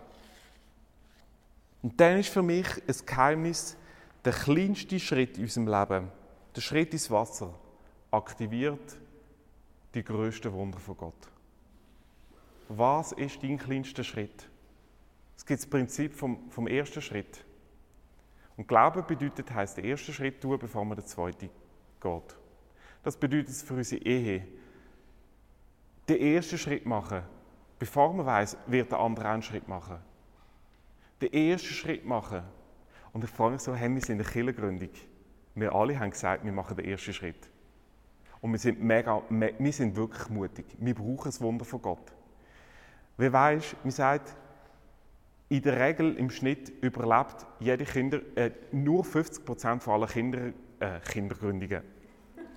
[1.82, 3.76] Und dann ist für mich ein Geheimnis,
[4.24, 6.08] der kleinste Schritt in unserem Leben,
[6.54, 7.52] der Schritt ins Wasser,
[8.10, 8.98] aktiviert
[9.94, 11.28] die größten Wunder von Gott.
[12.68, 14.48] Was ist dein kleinster Schritt?
[15.36, 17.44] Es gibt das Prinzip vom, vom ersten Schritt.
[18.56, 21.48] Und Glauben bedeutet, heißt der erste Schritt tun, bevor man der zweite
[22.00, 22.36] geht.
[23.02, 24.46] Das bedeutet für unsere Ehe.
[26.08, 27.22] Den ersten Schritt machen,
[27.78, 29.98] bevor man weiß, wird der andere einen Schritt machen.
[31.20, 32.42] Den ersten Schritt machen.
[33.12, 34.90] Und ich freue mich so, hey, wir sind eine Kirchengründung.
[35.54, 37.50] Wir alle haben gesagt, wir machen den ersten Schritt.
[38.40, 40.64] Und wir sind, mega, wir sind wirklich mutig.
[40.78, 42.12] Wir brauchen das Wunder von Gott.
[43.16, 44.34] Wer weiß, man sagt,
[45.50, 50.38] in der Regel im Schnitt überlebt jede Kinder, äh, nur 50% von allen Kinder,
[50.78, 51.82] äh, Kindergründungen.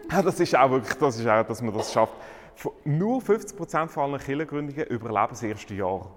[0.09, 2.13] Das ist auch wirklich, das ist auch, dass man das schafft.
[2.83, 6.11] Nur 50% von allen Kindergründungen überleben das erste Jahr.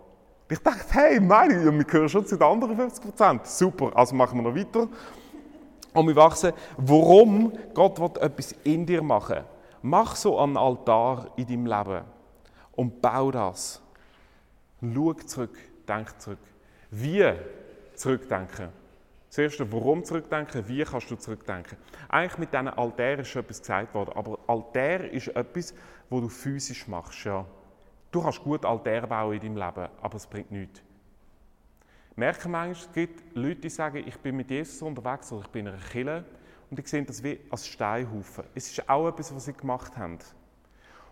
[0.49, 3.41] Ich dachte, hey, meine, wir gehören schon zu den anderen 50%.
[3.45, 4.89] Super, also machen wir noch weiter.
[5.93, 9.45] Und wir wachsen, warum Gott will etwas in dir machen
[9.89, 12.05] Mach so einen Altar in deinem Leben
[12.73, 13.81] und bau das.
[14.83, 16.41] Schau zurück, denk zurück.
[16.91, 17.33] Wie
[17.95, 18.71] zurückdenken?
[19.29, 21.79] Zuerst, warum zurückdenken, wie kannst du zurückdenken?
[22.09, 25.73] Eigentlich mit diesen Altären ist etwas gesagt worden, aber Altar ist etwas,
[26.11, 27.25] wo du physisch machst.
[27.25, 27.47] Ja.
[28.11, 30.83] Du kannst gut Altäre bauen in deinem Leben, aber es bringt nichts.
[32.17, 35.69] Merken manchmal, es gibt Leute, die sagen, ich bin mit Jesus unterwegs oder ich bin
[35.69, 36.25] in einer Kille
[36.71, 38.45] und die sehen das wie als Steinhaufen.
[38.55, 40.19] Es ist auch etwas, was sie gemacht haben.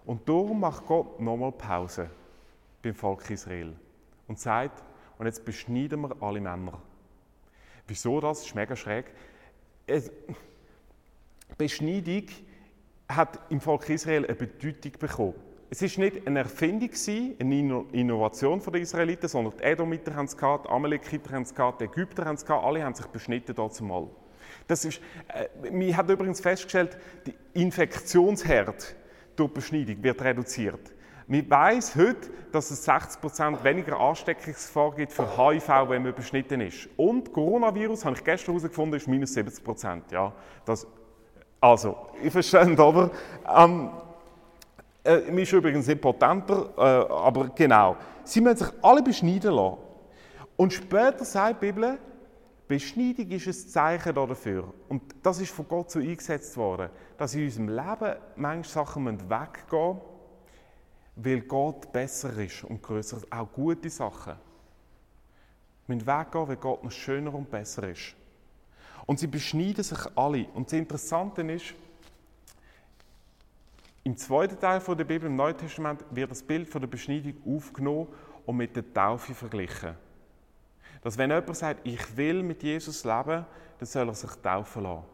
[0.05, 2.11] Und darum macht Gott nochmal Pause
[2.83, 3.75] beim Volk Israel
[4.29, 4.83] und sagt,
[5.19, 6.81] und jetzt beschneiden wir alle Männer.
[7.87, 8.39] Wieso das?
[8.39, 9.07] Das ist mega schräg.
[11.57, 12.27] Beschneidung
[13.09, 15.35] hat im Volk Israel eine Bedeutung bekommen.
[15.71, 16.91] Es war nicht eine Erfindung,
[17.39, 21.81] eine Innovation der Israeliten, sondern die Edomiter haben es gehabt, die Amalekiter haben es gehabt,
[21.81, 24.09] die Ägypter haben es gehabt, alle haben sich beschnitten dort zumal.
[24.67, 26.97] Das ist, äh, man hat übrigens festgestellt,
[27.27, 28.95] die Infektionsherd
[29.37, 30.93] durch Beschneidung wird reduziert.
[31.27, 36.89] Man weiß heute, dass es 60% weniger Ansteckungsgefahr gibt für HIV, wenn man beschnitten ist.
[36.97, 40.03] Und Coronavirus, habe ich gestern herausgefunden, ist minus 70%.
[40.13, 40.33] Ja,
[40.67, 40.87] das,
[41.61, 43.11] also, ich verstehe, aber
[43.57, 43.91] ähm,
[45.03, 47.97] äh, man ist übrigens nicht potenter, äh, aber genau.
[48.25, 49.79] Sie müssen sich alle beschneiden lassen.
[50.57, 51.99] Und später sagt die Bibel,
[52.67, 54.73] Beschneidung ist ein Zeichen dafür.
[54.89, 59.95] Und das ist von Gott so eingesetzt worden, dass in unserem Leben manche Sachen weggehen
[59.95, 60.01] müssen,
[61.17, 63.21] weil Gott besser ist und größer.
[63.31, 64.35] Auch gute Sachen
[65.87, 68.15] müssen weggehen, weil Gott noch schöner und besser ist.
[69.07, 70.47] Und sie beschneiden sich alle.
[70.55, 71.75] Und das Interessante ist,
[74.05, 78.09] im zweiten Teil der Bibel, im Neuen Testament, wird das Bild von der Beschneidung aufgenommen
[78.45, 79.97] und mit der Taufe verglichen.
[81.05, 83.45] Dass wenn jemand sagt, ich will mit Jesus leben,
[83.79, 85.05] dann soll er sich taufen lassen.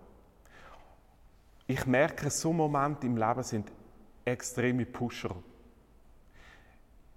[1.67, 3.73] Ich merke, so Momente im Leben sind
[4.25, 5.35] extreme Pusher.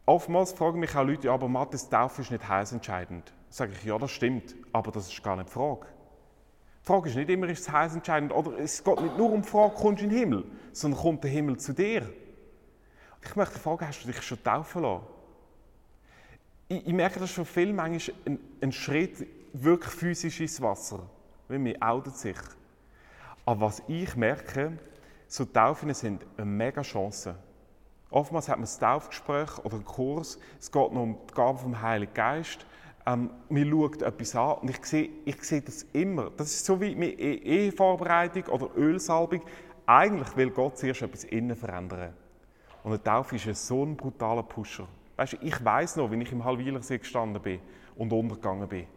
[0.08, 3.32] Oftmals fragen mich auch Leute, aber Matthias, Taufe ist nicht heißentscheidend.
[3.50, 5.86] Sage ich, ja, das stimmt, aber das ist gar nicht die Frage.
[6.82, 9.48] Die Frage ist nicht immer, ist es heißentscheidend, oder es geht nicht nur um die
[9.48, 12.12] Frage, kommst du in den Himmel, sondern kommt der Himmel zu dir?
[13.24, 15.13] Ich möchte fragen, hast du dich schon taufen lassen?
[16.74, 21.08] Ich, ich merke, das für viele manchmal ein, ein Schritt wirklich physisch ins Wasser,
[21.48, 22.38] weil man outet sich.
[23.46, 24.78] Aber was ich merke,
[25.28, 27.36] so Taufen sind eine mega Chance
[28.14, 31.82] Oftmals hat man ein Taufgespräch oder einen Kurs, es geht noch um die Gabe vom
[31.82, 32.64] Heiligen Geist.
[33.08, 36.30] Ähm, man schaut etwas an und ich sehe, ich sehe das immer.
[36.38, 39.42] Das ist so wie mit e- Ehevorbereitung oder Ölsalbung.
[39.88, 42.14] Eigentlich will Gott zuerst etwas innen verändern.
[42.84, 44.88] Und eine Taufe ist so ein brutaler Pusher.
[45.16, 47.60] Weißt du, ich weiß noch, wie ich im Halwilersee gestanden bin
[47.96, 48.88] und untergegangen bin.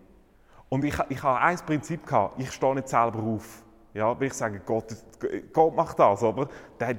[0.68, 3.62] Und ich, ich habe ein Prinzip gehabt, ich stehe nicht selber auf.
[3.94, 4.94] Ja, will ich sagen, Gott,
[5.52, 6.48] Gott macht das, aber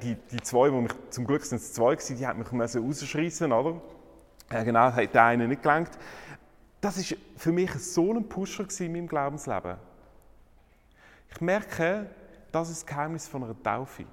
[0.02, 3.52] die, die zwei, die mich, zum Glück sind es zwei gewesen, die haben mich rausschreissen,
[3.52, 3.80] oder?
[4.50, 5.90] Ja, genau, hat der eine nicht gelangt.
[6.80, 9.76] Das ist für mich so ein Pusher in meinem Glaubensleben.
[11.30, 12.06] Ich merke,
[12.50, 14.04] das ist das Geheimnis von einer Taufe.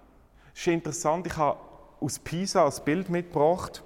[0.54, 1.60] Es ist interessant, ich habe
[2.00, 3.84] aus Pisa ein Bild mitgebracht.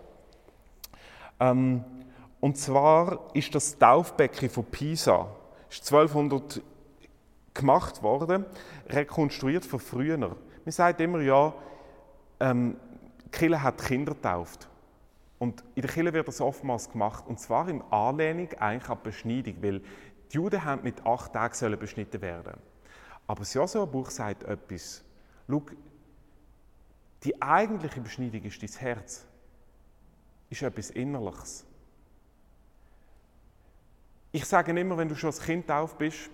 [1.39, 1.84] Ähm,
[2.39, 5.28] und zwar ist das Taufbecken von Pisa.
[5.69, 6.62] Ist 1200
[7.54, 8.45] gemacht worden,
[8.88, 10.17] rekonstruiert von früher.
[10.17, 11.54] Man sagt immer, ja,
[12.39, 12.78] ähm,
[13.25, 14.67] die Kirche hat Kinder getauft.
[15.38, 19.10] Und in der Kirche wird das oftmals gemacht, und zwar in Anlehnung eigentlich an die
[19.10, 19.80] Beschneidung, weil
[20.32, 22.54] die Juden haben mit acht Tagen sollen beschnitten werden.
[23.25, 25.04] Aber das Josua-Buch sagt etwas.
[25.47, 25.63] Schau,
[27.23, 29.25] die eigentliche Beschneidung ist dein Herz.
[30.50, 31.66] Ist etwas Innerliches.
[34.32, 36.30] Ich sage immer, wenn du schon als Kind tauf bist,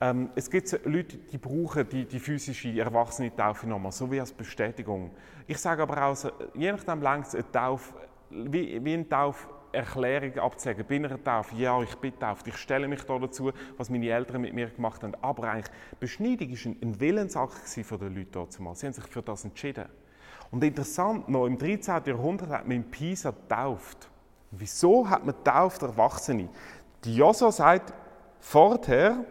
[0.00, 4.32] ähm, es gibt Leute, die brauchen die, die physische erwachsene Taufe nochmal, so wie als
[4.32, 5.10] Bestätigung.
[5.46, 6.16] Ich sage aber auch,
[6.54, 7.94] je nachdem längt es eine Taufe,
[8.30, 10.84] wie, wie eine Tauferklärung abzulegen.
[10.84, 11.54] Bin ich eine Taufe?
[11.56, 12.46] Ja, ich bin tauft.
[12.48, 15.14] Ich stelle mich da dazu, was meine Eltern mit mir gemacht haben.
[15.22, 18.80] Aber eigentlich, Beschneidung war ein Willensakt von den Leuten damals.
[18.80, 19.86] Sie haben sich für das entschieden.
[20.50, 22.02] Und interessant, noch im 13.
[22.06, 24.08] Jahrhundert hat man in Pisa getauft.
[24.50, 26.48] Wieso hat man getauft Erwachsene?
[27.04, 27.92] Die Josa sagt
[28.40, 29.24] vorher,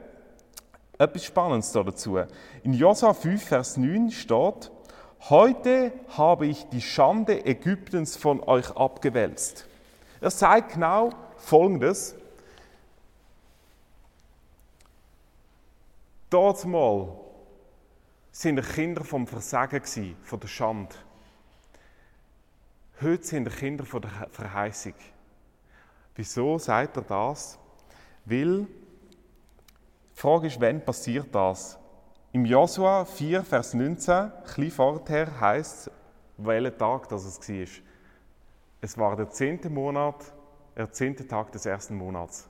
[0.97, 2.17] etwas Spannendes dazu.
[2.63, 4.71] In Josa 5, Vers 9 steht,
[5.29, 9.65] Heute habe ich die Schande Ägyptens von euch abgewälzt.
[10.19, 12.15] Er sagt genau Folgendes.
[16.29, 17.07] Dort mal
[18.33, 19.83] sind die Kinder vom Versagen
[20.23, 20.95] von der Schande.
[22.99, 24.95] Heute sind die Kinder von der Verheißung.
[26.15, 27.59] Wieso sagt er das?
[28.25, 31.77] Weil die Frage ist, wann passiert das?
[32.31, 35.93] Im Josua 4, Vers 19, ein bisschen vorher, heisst es,
[36.37, 37.83] welcher Tag das es war.
[38.81, 40.33] Es war der zehnte Monat,
[40.75, 42.49] der zehnte Tag des ersten Monats.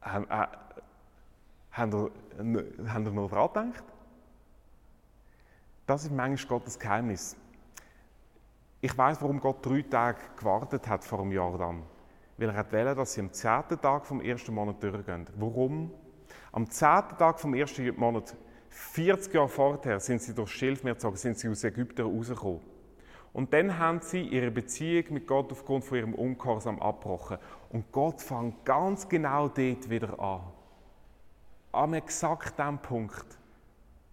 [0.00, 0.46] Haben, äh,
[1.72, 3.84] haben, haben ihr noch daran gedacht?
[5.86, 7.36] Das ist manchmal Gottes Geheimnis.
[8.80, 11.82] Ich weiß, warum Gott drei Tage gewartet hat vor dem Jordan.
[12.36, 15.26] Weil er wollte, dass sie am zehnten Tag vom ersten Monat durchgehen.
[15.36, 15.90] Warum?
[16.52, 18.36] Am zehnten Tag vom ersten Monat,
[18.68, 22.60] 40 Jahre vorher, sind sie durch Schilfmeer gezogen, sind sie aus Ägypten rausgekommen.
[23.32, 27.38] Und dann haben sie ihre Beziehung mit Gott aufgrund von ihrem Ungehorsam abgebrochen.
[27.70, 30.40] Und Gott fängt ganz genau dort wieder an.
[31.72, 33.38] Am exakt dem Punkt.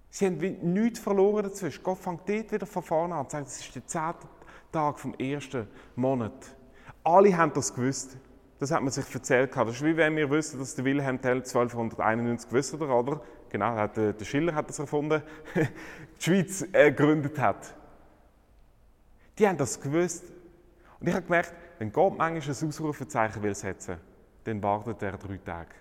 [0.09, 0.37] Sie haben
[0.73, 1.83] nichts verloren dazwischen.
[1.83, 4.27] Gott fängt dort wieder von vorne an und sagt, es ist der zehnte
[4.71, 6.55] Tag vom ersten Monat.
[7.03, 8.17] Alle haben das gewusst.
[8.59, 9.55] Das hat man sich erzählt.
[9.55, 13.21] Das ist wie wenn wir wissen, dass der Wilhelm Tell 1291 gewusst oder, oder?
[13.49, 15.21] Genau, hat, der Schiller hat das erfunden,
[15.55, 17.75] die Schweiz äh, gegründet hat.
[19.37, 20.23] Die haben das gewusst.
[20.99, 23.97] Und ich habe gemerkt, wenn Gott manchmal ein Ausrufezeichen will setzen,
[24.45, 25.75] dann wartet er drei Tage.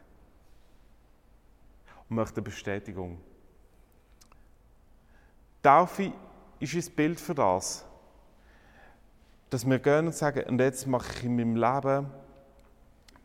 [2.14, 3.20] Möchte eine Bestätigung.
[5.62, 6.12] Taufe
[6.60, 7.84] ist ein Bild für das.
[9.50, 12.10] Dass wir gehen und sagen, und jetzt mache ich in meinem Leben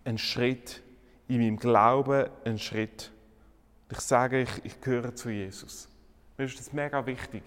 [0.06, 0.82] einen Schritt,
[1.28, 3.12] in meinem Glauben einen Schritt.
[3.92, 5.90] Ich sage, ich, ich gehöre zu Jesus.
[6.38, 7.44] Mir ist das mega wichtig.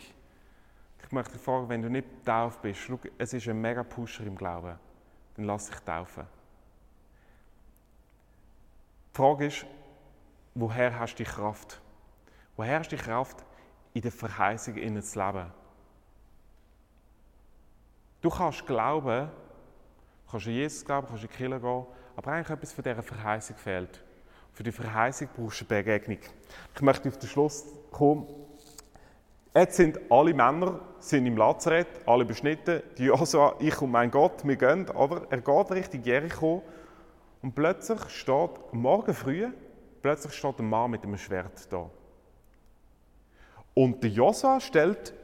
[1.02, 4.24] Ich möchte dich fragen, wenn du nicht tauft bist, schau, es ist ein mega Pusher
[4.24, 4.78] im Glauben,
[5.36, 6.24] dann lass dich taufen.
[9.12, 9.66] Die Frage ist,
[10.54, 11.80] woher hast du die Kraft?
[12.56, 13.44] Woher hast du die Kraft,
[13.94, 15.46] in der Verheißung in zu leben.
[18.20, 21.86] Du kannst glauben, du kannst an Jesus glauben, kannst in die Kirche gehen,
[22.16, 24.02] aber eigentlich etwas von dieser Verheißung fehlt.
[24.52, 26.18] Für die Verheißung brauchst du eine Begegnung.
[26.74, 28.26] Ich möchte auf den Schluss kommen.
[29.54, 32.82] Jetzt sind alle Männer sind im Lazarett, alle beschnitten.
[32.96, 35.26] Die Josua, ich und mein Gott, wir gehen, oder?
[35.30, 36.62] Er geht Richtung Jericho
[37.42, 39.50] und plötzlich steht, morgen früh,
[40.02, 41.88] plötzlich steht ein Mann mit einem Schwert da.
[43.74, 45.14] Und der Josa stellt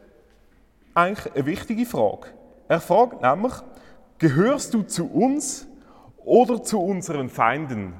[0.94, 2.28] eigentlich eine wichtige Frage.
[2.68, 3.52] Er fragt nämlich,
[4.18, 5.66] gehörst du zu uns
[6.16, 7.94] oder zu unseren Feinden?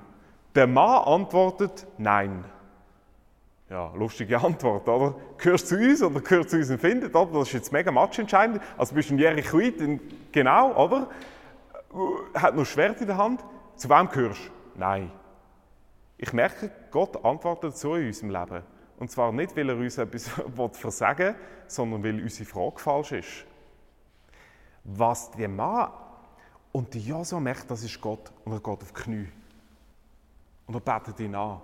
[0.54, 2.44] Der Mann antwortet, nein.
[3.70, 5.14] Ja, lustige Antwort, oder?
[5.36, 7.12] Gehörst du zu uns oder gehörst du zu unseren Feinden?
[7.12, 8.62] Das ist jetzt mega matchentscheidend.
[8.78, 9.74] Also bist du ein Jerichoit,
[10.32, 11.08] genau, oder?
[12.34, 13.44] Hat noch Schwert in der Hand.
[13.76, 14.78] Zu wem gehörst du?
[14.80, 15.12] Nein.
[16.18, 18.62] Ich merke, Gott antwortet so in unserem Leben.
[18.98, 20.28] Und zwar nicht, weil er uns etwas
[20.72, 21.34] versagen will,
[21.68, 23.46] sondern weil unsere Frage falsch ist.
[24.82, 25.92] Was der Mann
[26.72, 29.28] und die Josua merkt, das ist Gott und er geht auf die Knie.
[30.66, 31.60] Und er betet ihn an.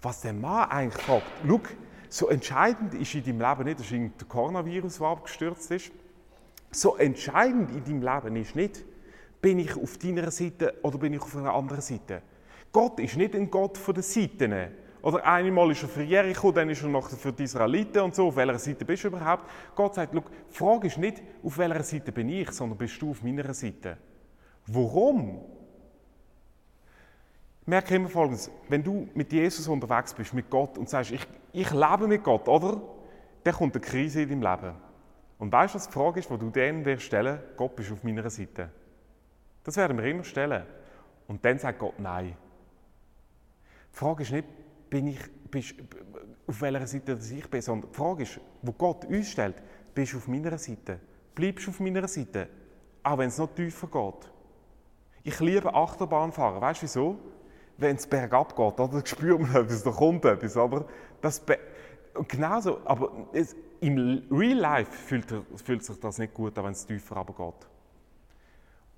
[0.00, 1.60] Was der Mann eigentlich fragt, schau,
[2.08, 5.90] so entscheidend ist in deinem Leben nicht, dass der Coronavirus, der abgestürzt ist.
[6.70, 8.84] So entscheidend in deinem Leben ist nicht,
[9.40, 12.22] bin ich auf deiner Seite oder bin ich auf einer anderen Seite.
[12.72, 14.54] Gott ist nicht ein Gott von den Seiten.
[15.02, 18.28] Oder einmal ist er für Jericho, dann ist er noch für die Israeliten und so.
[18.28, 19.44] Auf welcher Seite bist du überhaupt?
[19.74, 23.22] Gott sagt, die Frage ist nicht, auf welcher Seite bin ich, sondern bist du auf
[23.22, 23.98] meiner Seite.
[24.66, 25.40] Warum?
[27.66, 31.70] Merke immer Folgendes, wenn du mit Jesus unterwegs bist, mit Gott und sagst, ich, ich
[31.70, 32.80] lebe mit Gott, oder?
[33.44, 34.74] Dann kommt eine Krise in deinem Leben.
[35.38, 37.40] Und weißt du, was die Frage ist, die du dann wirst stellen?
[37.56, 38.70] Gott bist auf meiner Seite.
[39.64, 40.64] Das werden wir immer stellen.
[41.26, 42.36] Und dann sagt Gott Nein.
[43.92, 44.48] Die Frage ist nicht,
[44.90, 45.20] bin ich,
[45.50, 45.74] bist,
[46.46, 49.56] auf welcher Seite ich bin, sondern die Frage ist, wo Gott uns stellt,
[49.94, 51.00] bist du auf meiner Seite?
[51.34, 52.48] Bleibst du auf meiner Seite?
[53.02, 54.32] Auch wenn es noch tiefer geht.
[55.24, 56.60] Ich liebe Achterbahnfahren.
[56.60, 57.18] Weißt du wieso?
[57.76, 60.56] Wenn es bergab geht, oder, spürt man etwas, da kommt etwas.
[60.56, 60.86] Aber
[61.20, 61.42] das
[62.28, 65.26] genauso, aber es, im Real Life fühlt,
[65.56, 67.66] fühlt, sich das nicht gut an, wenn es tiefer runtergeht.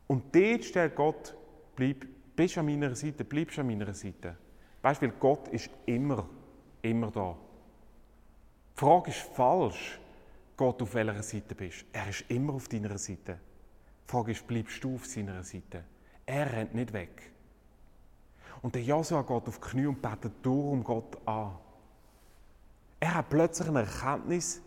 [0.07, 1.37] Und dort stellt Gott,
[1.77, 2.05] bleib,
[2.37, 4.37] bist an meiner Seite, bleibst an meiner Seite.
[4.85, 6.29] Weißt du, Gott ist immer,
[6.83, 7.35] immer da.
[8.75, 9.99] Die Frage ist falsch,
[10.59, 11.87] Gott auf welcher Seite bist.
[11.91, 13.39] Er ist immer auf deiner Seite.
[14.07, 15.85] Die Frage ist, bleibst du auf seiner Seite?
[16.27, 17.33] Er rennt nicht weg.
[18.61, 21.53] Und der Josua geht auf die Knie und betet darum Gott an.
[23.01, 24.61] Er hat plötzlich eine Erkenntnis,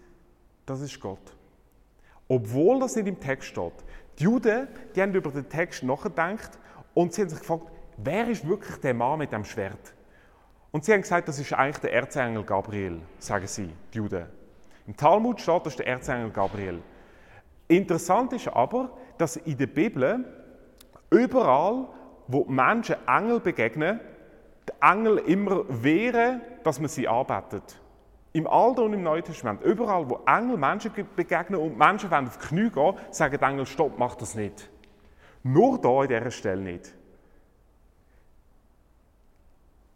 [0.66, 1.38] das ist Gott.
[2.28, 3.86] Obwohl das nicht im Text steht.
[4.18, 6.58] Die Juden, die haben über den Text nachgedacht
[6.96, 9.94] und sie haben sich gefragt, wer ist wirklich der Mann mit dem Schwert?
[10.78, 14.28] Und sie haben gesagt, das ist eigentlich der Erzengel Gabriel, sagen sie, die Juden.
[14.86, 16.84] Im Talmud steht, das ist der Erzengel Gabriel.
[17.68, 20.24] Interessant ist aber, dass in der Bibel
[21.10, 21.88] überall,
[22.28, 24.00] wo Menschen Engel begegnen,
[24.70, 27.82] die Engel immer wehren, dass man sie arbeitet.
[28.34, 32.48] Im Alten und im Neuen Testament, überall, wo Engel Menschen begegnen und Menschen auf die
[32.50, 34.70] Knie gehen, sagen die Engel, stopp, mach das nicht.
[35.42, 36.94] Nur da an dieser Stelle nicht.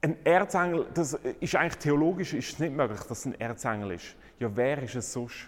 [0.04, 4.16] Ein Erzengel, das ist eigentlich theologisch ist es nicht möglich, dass es ein Erzengel ist.
[4.40, 5.48] Ja, wer ist es sonst?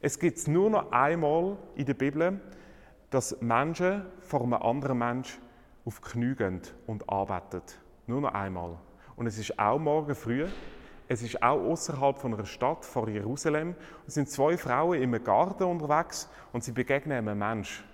[0.00, 2.38] Es gibt es nur noch einmal in der Bibel,
[3.08, 5.40] dass Menschen vor einem anderen Menschen
[5.86, 7.62] auf die Knie gehen und arbeiten.
[8.06, 8.76] Nur noch einmal.
[9.16, 10.46] Und es ist auch morgen früh.
[11.08, 13.74] Es ist auch außerhalb von einer Stadt, vor Jerusalem.
[14.06, 17.84] Es sind zwei Frauen einem Garten unterwegs und sie begegnen einem Menschen.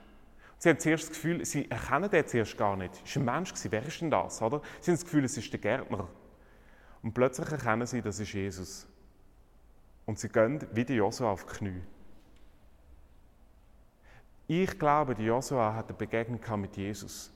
[0.60, 2.92] Sie haben zuerst das Gefühl, sie erkennen den zuerst gar nicht.
[3.02, 4.42] Es war ein Mensch, wer ist denn das?
[4.42, 4.60] Oder?
[4.82, 6.06] Sie haben das Gefühl, es ist der Gärtner.
[7.02, 8.86] Und plötzlich erkennen sie, das ist Jesus.
[10.04, 11.80] Und sie gehen wie die Josua auf die Knie.
[14.48, 17.32] Ich glaube, die Josua hat eine Begegnung mit Jesus.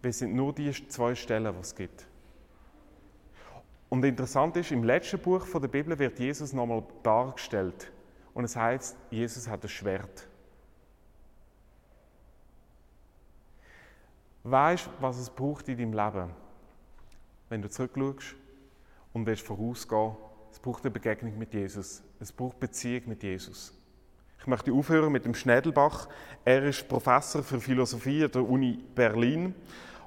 [0.00, 2.06] Es sind nur die zwei Stellen, die es gibt.
[3.90, 7.92] Und interessant ist, im letzten Buch der Bibel wird Jesus nochmal dargestellt.
[8.32, 10.26] Und es heißt, Jesus hat ein Schwert.
[14.50, 16.30] Weißt was es braucht in deinem Leben?
[17.50, 18.34] Wenn du zurückschaust
[19.12, 20.16] und willst vorausgehen,
[20.50, 22.02] es braucht eine Begegnung mit Jesus.
[22.18, 23.74] Es braucht Beziehung mit Jesus.
[24.40, 26.08] Ich möchte aufhören mit dem Schnädelbach.
[26.46, 29.54] Er ist Professor für Philosophie an der Uni Berlin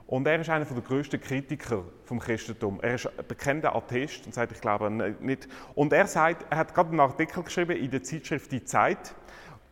[0.08, 2.80] und er ist einer der grössten Kritiker vom Christentum.
[2.82, 4.90] Er ist ein bekannter Atheist und sagt, ich glaube
[5.20, 5.48] nicht.
[5.76, 9.14] Und er sagt, er hat gerade einen Artikel geschrieben in der Zeitschrift Die Zeit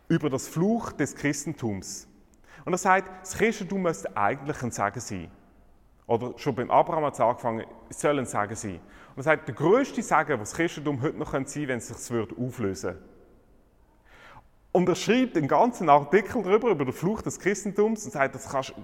[0.09, 2.08] über das Fluch des Christentums.
[2.69, 5.31] Und er sagt, das Christentum müsste eigentlich ein Sagen sein.
[6.05, 8.75] Oder schon beim Abraham hat es angefangen, es soll ein Sagen sein.
[8.75, 11.87] Und er sagt, der grösste Sagen, was das Christentum heute noch sein könnte, wenn es
[11.87, 13.03] sich auflösen würde.
[14.71, 18.47] Und er schreibt einen ganzen Artikel darüber, über den Fluch des Christentums und sagt, das
[18.47, 18.75] kannst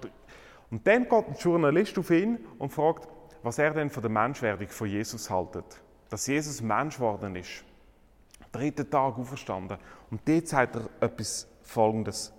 [0.72, 3.06] Und dann geht ein Journalist auf ihn und fragt,
[3.44, 5.80] was er denn von der Menschwerdung von Jesus haltet.
[6.10, 7.62] Dass Jesus Mensch geworden ist.
[8.50, 9.78] Dritten Tag auferstanden.
[10.10, 12.35] Und dort sagt er etwas Folgendes.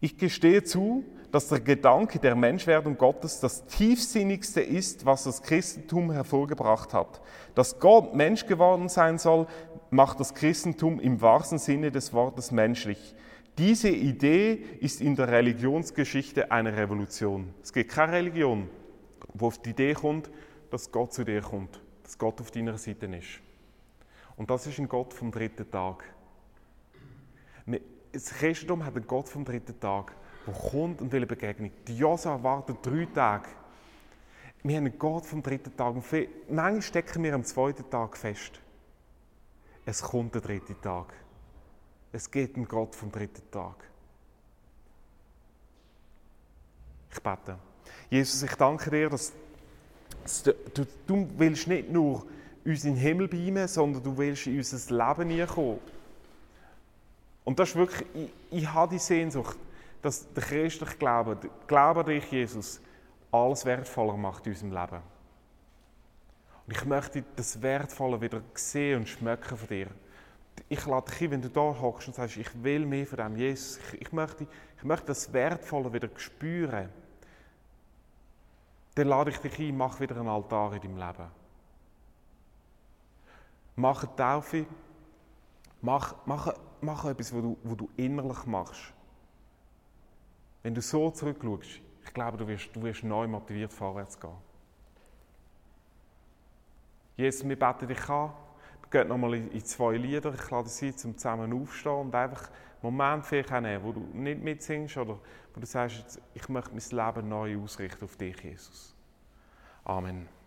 [0.00, 6.10] Ich gestehe zu, dass der Gedanke der Menschwerdung Gottes das tiefsinnigste ist, was das Christentum
[6.10, 7.20] hervorgebracht hat.
[7.54, 9.46] Dass Gott Mensch geworden sein soll,
[9.90, 13.14] macht das Christentum im wahrsten Sinne des Wortes menschlich.
[13.58, 17.52] Diese Idee ist in der Religionsgeschichte eine Revolution.
[17.62, 18.68] Es gibt keine Religion,
[19.34, 20.30] wo auf die Idee kommt,
[20.70, 23.40] dass Gott zu dir kommt, dass Gott auf deiner Seite ist.
[24.36, 26.04] Und das ist ein Gott vom dritten Tag
[28.12, 30.12] das Christentum hat einen Gott vom dritten Tag,
[30.46, 31.70] der kommt und will eine Begegnung.
[31.86, 33.48] Die Josa wartet drei Tage.
[34.62, 35.94] Wir haben einen Gott vom dritten Tag.
[35.94, 36.04] Und
[36.48, 38.60] manchmal stecken wir am zweiten Tag fest.
[39.86, 41.14] Es kommt der dritte Tag.
[42.12, 43.76] Es geht einen Gott vom dritten Tag.
[47.12, 47.58] Ich bete.
[48.10, 49.32] Jesus, ich danke dir, dass
[50.44, 52.26] du, du, du willst nicht nur
[52.64, 55.80] uns in den Himmel beamen, sondern du willst in unser Leben hineinkommen.
[57.44, 59.56] Und das ist wirklich, ich, ich habe die Sehnsucht,
[60.02, 62.80] dass der christliche Glaube, der Glaube an dich, Jesus,
[63.30, 65.02] alles wertvoller macht in unserem Leben.
[66.66, 69.88] Und ich möchte das Wertvolle wieder sehen und schmecken von dir.
[70.68, 73.36] Ich lade dich ein, wenn du da hockst und sagst, ich will mehr von dem
[73.36, 73.78] Jesus.
[73.78, 76.88] Ich, ich, möchte, ich möchte das Wertvolle wieder spüren.
[78.94, 81.30] Dann lade ich dich ein, mach wieder einen Altar in deinem Leben.
[83.76, 84.66] Mach eine Taufe.
[85.80, 86.52] Mach, mach
[86.82, 88.92] mach etwas, was du, was du innerlich machst.
[90.62, 94.36] Wenn du so zurückschaust, ich glaube, du wirst, du wirst neu motiviert vorwärts gehen.
[97.16, 98.32] Jesus, wir beten dich an.
[98.82, 100.32] Wir gehen nochmal in zwei Lieder.
[100.34, 102.50] Ich lade Sie zum zusammen aufstehen und einfach
[102.82, 105.18] Moment vielleicht auch nehmen, wo du nicht mitsingst oder
[105.54, 108.94] wo du sagst, ich möchte mein Leben neu ausrichten auf dich, Jesus.
[109.84, 110.39] Amen.